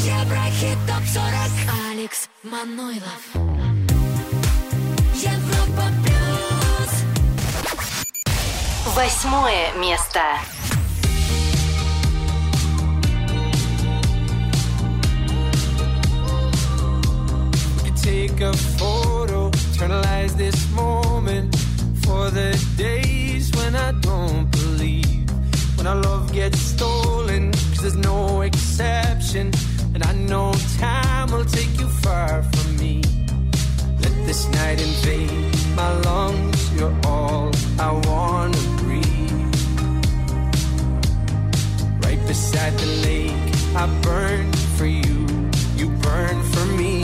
[0.05, 3.23] Еврохит ТОП-40 Алекс Манойлов
[5.15, 6.25] Европа Плюс
[8.95, 10.21] Восьмое место.
[18.05, 21.57] take a photo, eternalize this moment
[22.05, 25.27] for the days when I don't believe.
[25.77, 29.53] When our love gets stolen, cause there's no exception.
[29.95, 33.03] And I know time will take you far from me.
[34.03, 39.55] Let this night invade my lungs, you're all I wanna breathe.
[42.05, 43.47] Right beside the lake,
[43.83, 45.19] I burn for you,
[45.79, 47.04] you burn for me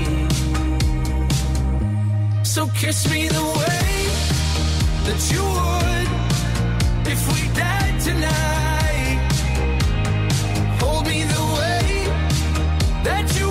[2.51, 4.07] So kiss me the way
[5.07, 6.09] that you would
[7.07, 9.19] if we died tonight.
[10.81, 11.85] Hold me the way
[13.05, 13.50] that you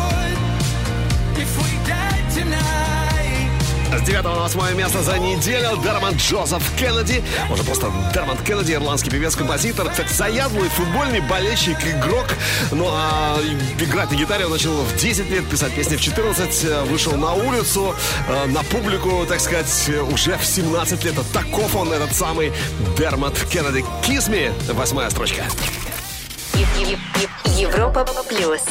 [4.01, 7.23] С 9 на 8 место за неделю Дерман Джозеф Кеннеди.
[7.51, 9.89] Уже просто Дерман Кеннеди, ирландский певец, композитор.
[9.91, 12.25] Кстати, заядлый футбольный болельщик, игрок.
[12.71, 13.37] Ну, а
[13.79, 16.63] играть на гитаре он начал в 10 лет, писать песни в 14.
[16.63, 17.93] э, Вышел на улицу,
[18.27, 21.13] э, на публику, так сказать, уже в 17 лет.
[21.31, 22.51] Таков он, этот самый
[22.97, 23.85] Дермат Кеннеди.
[24.07, 25.43] Me, восьмая строчка.
[27.45, 28.61] Европа плюс.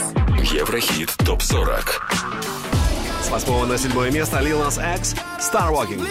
[0.53, 2.30] Еврохит ТОП-40.
[3.23, 6.07] С 8 на 7 место Lil Nas X, Star Walking.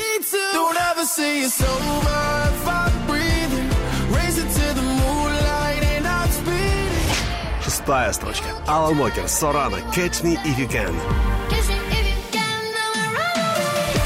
[7.63, 8.45] Шестая строчка.
[8.67, 10.95] Алан Уокер, Сорана, Catch Me If You Can.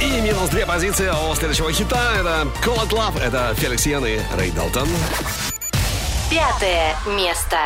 [0.01, 2.13] И минус две позиции у следующего хита.
[2.15, 4.87] Это Cold Love, это Феликс Йен и Рэй Далтон.
[6.29, 7.57] Пятое место.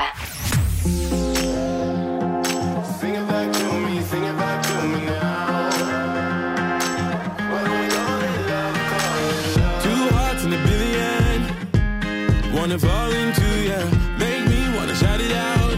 [12.67, 13.79] Wanna fall into ya.
[14.19, 15.77] Make me wanna shout it out.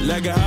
[0.00, 0.43] Like a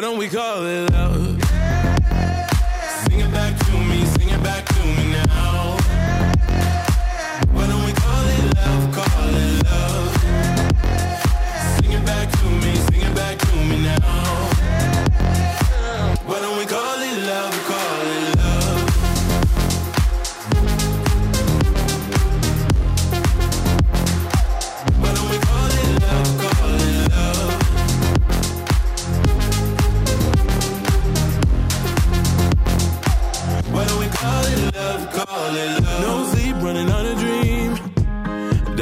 [0.00, 1.09] Why don't we call it love?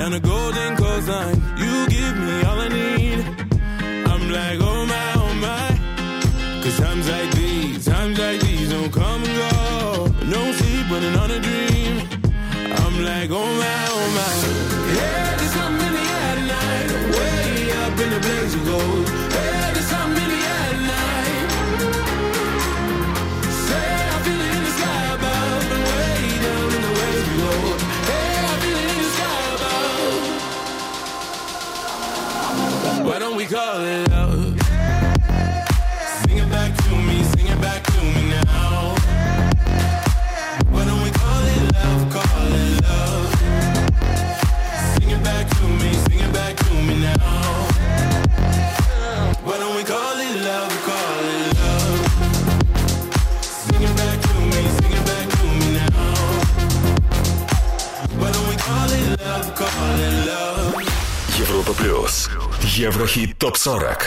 [0.08, 3.18] Down a golden coastline, you give me all I need.
[4.06, 6.62] I'm like, oh my, oh my.
[6.62, 10.06] Cause times like these, times like these don't come and go.
[10.24, 12.08] No sleep, running on a dream.
[12.54, 14.67] I'm like, oh my, oh my.
[33.48, 34.58] call it love.
[61.38, 62.17] Европа плюс.
[62.78, 63.98] Еврохит ТОП-40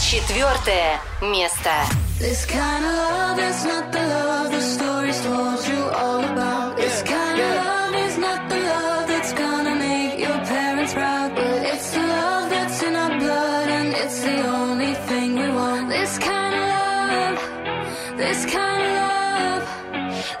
[0.00, 1.70] Четвертое место
[2.18, 6.78] This kind of love is not the love the stories told you all about.
[7.04, 11.34] Kind of love not the love that's gonna make your parents proud.
[11.34, 15.90] But it's the love that's in our blood and it's the only thing we want.
[15.90, 19.64] This kind of love, this kind of love.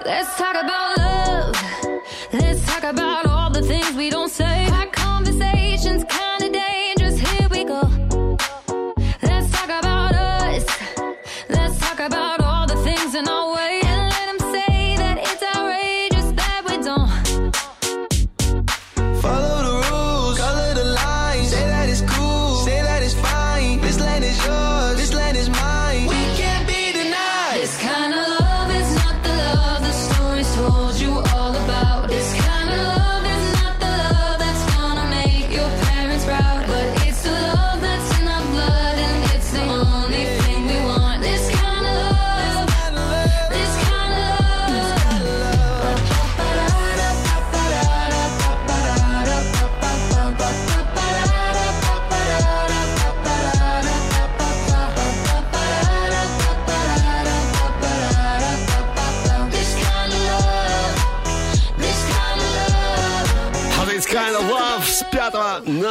[0.06, 0.87] Let's talk about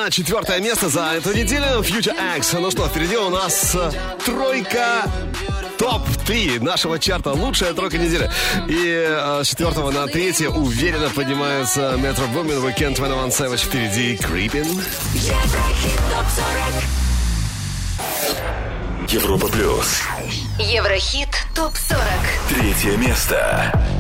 [0.10, 2.54] четвертое место за эту неделю Future X.
[2.54, 3.92] Ну что, впереди у нас э,
[4.26, 5.04] тройка
[5.78, 7.32] топ-3 нашего чарта.
[7.32, 8.30] Лучшая тройка недели.
[8.68, 13.66] И э, с четвертого на третье уверенно поднимаются Metro Boomin, Weekend 21 Savage.
[13.66, 14.68] Впереди Creepin.
[19.08, 20.02] Европа Плюс.
[20.60, 21.98] Еврохит ТОП-40.
[22.50, 23.97] Третье место.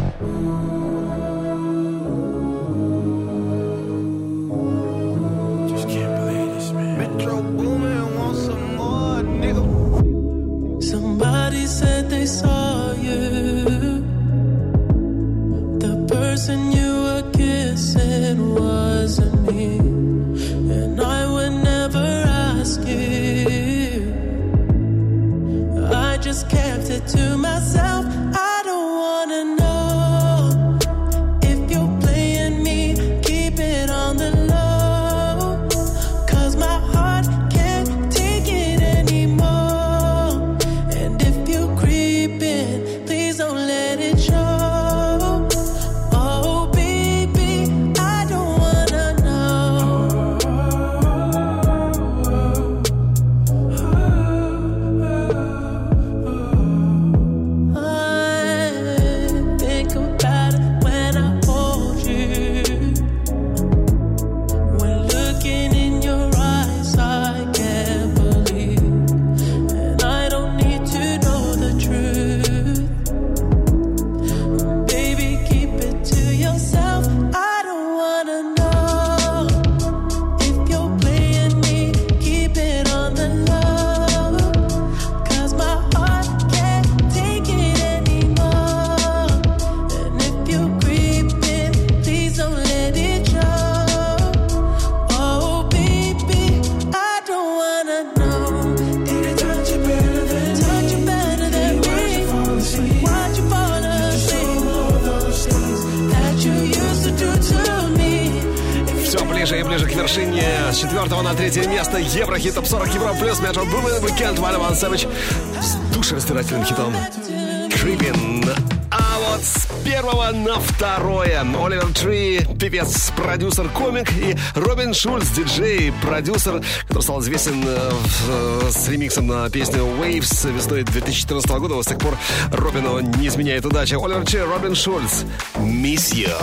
[123.97, 127.91] Флеминг и Робин Шульц, диджей, продюсер, который стал известен э,
[128.27, 131.75] э, с ремиксом на песню Waves весной 2014 года.
[131.75, 132.17] Вот с тех пор
[132.51, 133.97] Робину не изменяет удача.
[133.97, 135.23] Оливер Че, Робин Шульц,
[135.59, 136.35] Миссия.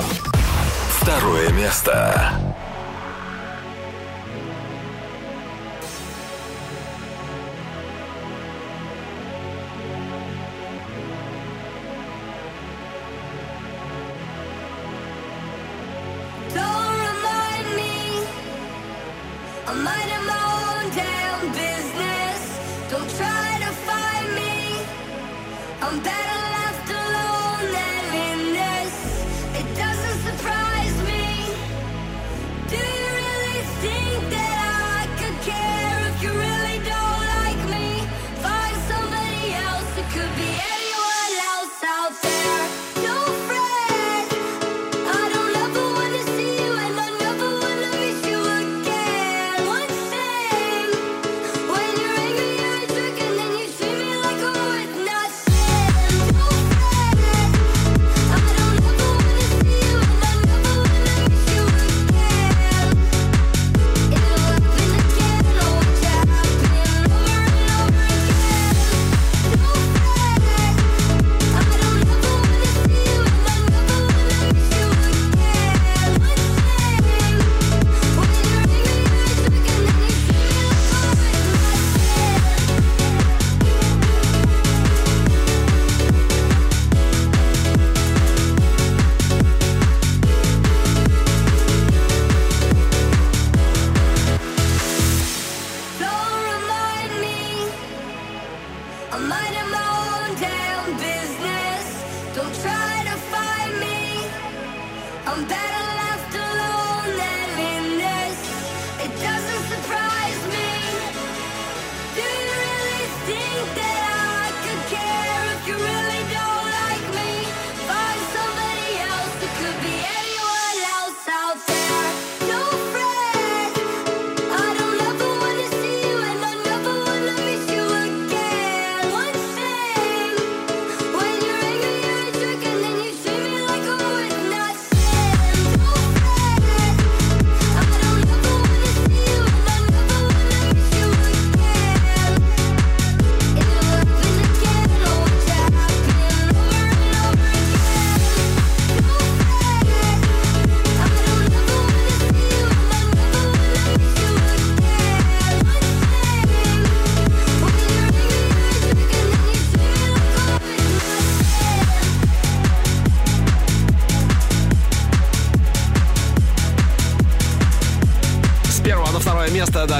[1.00, 2.43] Второе место.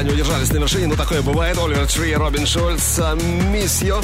[0.05, 1.59] Не удержались на вершине, но такое бывает.
[1.59, 3.01] Оливер Три, Робин Шульц,
[3.51, 3.97] Мисс Ю.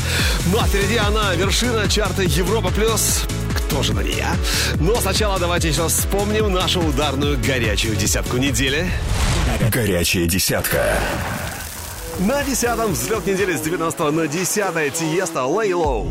[0.47, 3.25] Ну а впереди она, вершина чарта Европа Плюс.
[3.55, 4.35] Кто же на ней, а?
[4.81, 8.91] Но сначала давайте еще вспомним нашу ударную горячую десятку недели.
[9.71, 10.99] Горячая десятка.
[12.19, 16.11] На десятом взлет недели с 90 на 10 Тиеста Lay Low.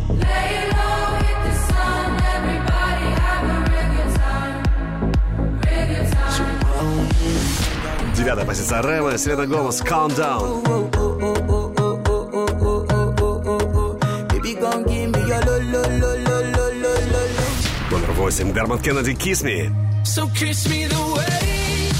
[15.72, 17.92] Lo lo lo lo lo lo.
[17.92, 19.72] Номер восемь Дермат Кеннеди, Kiss Me.
[20.04, 21.92] So kiss me the way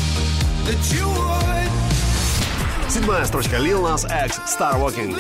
[0.66, 1.70] that you would.
[2.90, 5.16] Седьмая строчка Lil Nas X, Star Walking.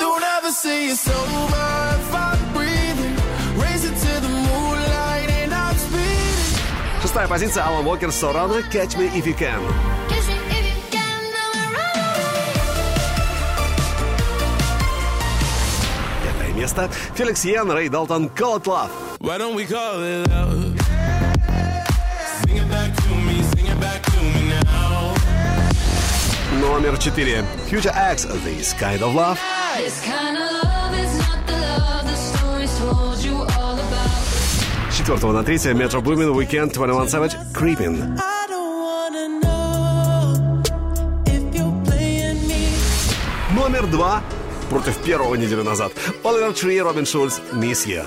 [0.00, 1.66] Don't ever say it's over
[1.98, 3.16] if I'm breathing.
[3.56, 7.02] Raise it to the moonlight and I'm speeding.
[7.02, 9.91] Шестая позиция Алан Уокер, Сорана, Catch Me If You Can.
[16.61, 18.89] место Феликс Йен, Рэй Далтон, Call It Love.
[19.19, 20.75] Why don't we call it love?
[22.41, 25.15] Sing it back to me, sing it back to me now.
[26.61, 29.39] Номер четыре Future X, This Kind of Love.
[29.77, 34.91] This kind of love is not the love the stories told you all about.
[34.91, 38.17] С четвертого на третье Metro Boomin, Weekend, 21 Savage, Creeping.
[38.17, 40.61] I don't wanna know
[41.25, 42.69] if you're playing me.
[43.55, 44.21] Номер два
[44.72, 45.92] Против первого неделю назад.
[46.24, 48.04] Оливер Три, Робин Шульц, Miss You.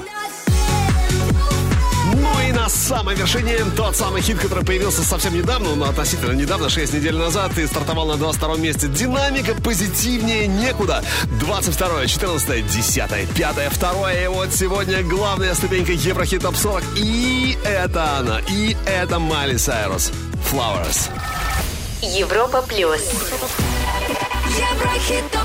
[2.16, 6.70] Ну и на самой вершине тот самый хит, который появился совсем недавно, ну относительно недавно,
[6.70, 8.88] 6 недель назад, и стартовал на 22 месте.
[8.88, 11.04] Динамика позитивнее некуда.
[11.40, 14.14] 22, 14, 10, 5, 2.
[14.14, 16.84] И вот сегодня главная ступенька Еврохит Топ 40.
[16.96, 20.12] И это она, и это Майли Сайрус.
[20.52, 21.10] Flowers.
[22.02, 23.02] Европа плюс.
[24.56, 25.45] Еврохит топ 40.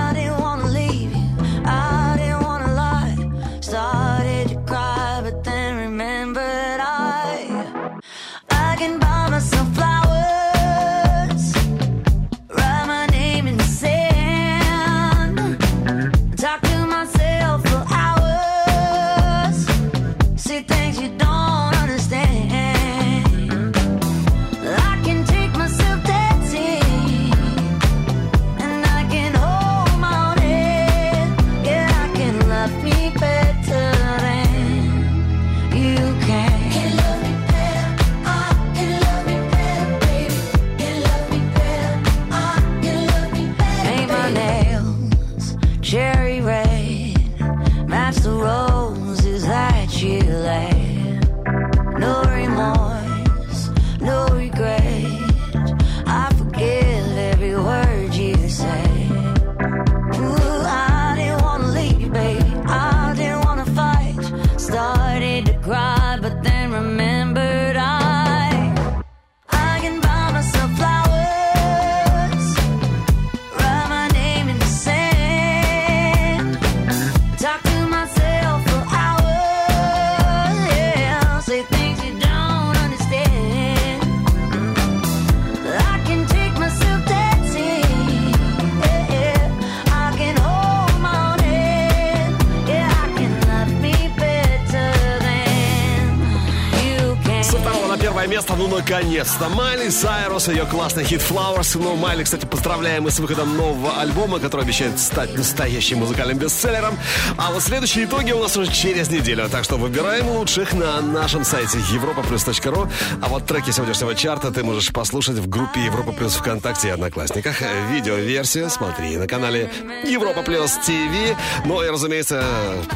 [98.81, 99.49] наконец-то.
[99.49, 101.79] Майли Сайрус, ее классный хит Flowers.
[101.79, 106.97] Ну, Майли, кстати, поздравляем и с выходом нового альбома, который обещает стать настоящим музыкальным бестселлером.
[107.37, 109.47] А вот следующие итоги у нас уже через неделю.
[109.49, 112.89] Так что выбираем лучших на нашем сайте europaplus.ru.
[113.21, 117.57] А вот треки сегодняшнего чарта ты можешь послушать в группе Европа Плюс ВКонтакте и Одноклассниках.
[117.91, 119.69] Видеоверсию смотри на канале
[120.05, 121.37] Европа Плюс ТВ.
[121.65, 122.43] Ну и, разумеется,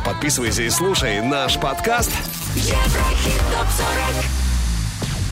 [0.03, 2.11] подписывайся и слушай наш подкаст.
[2.55, 3.67] Еврохит топ
[4.23, 4.44] 40.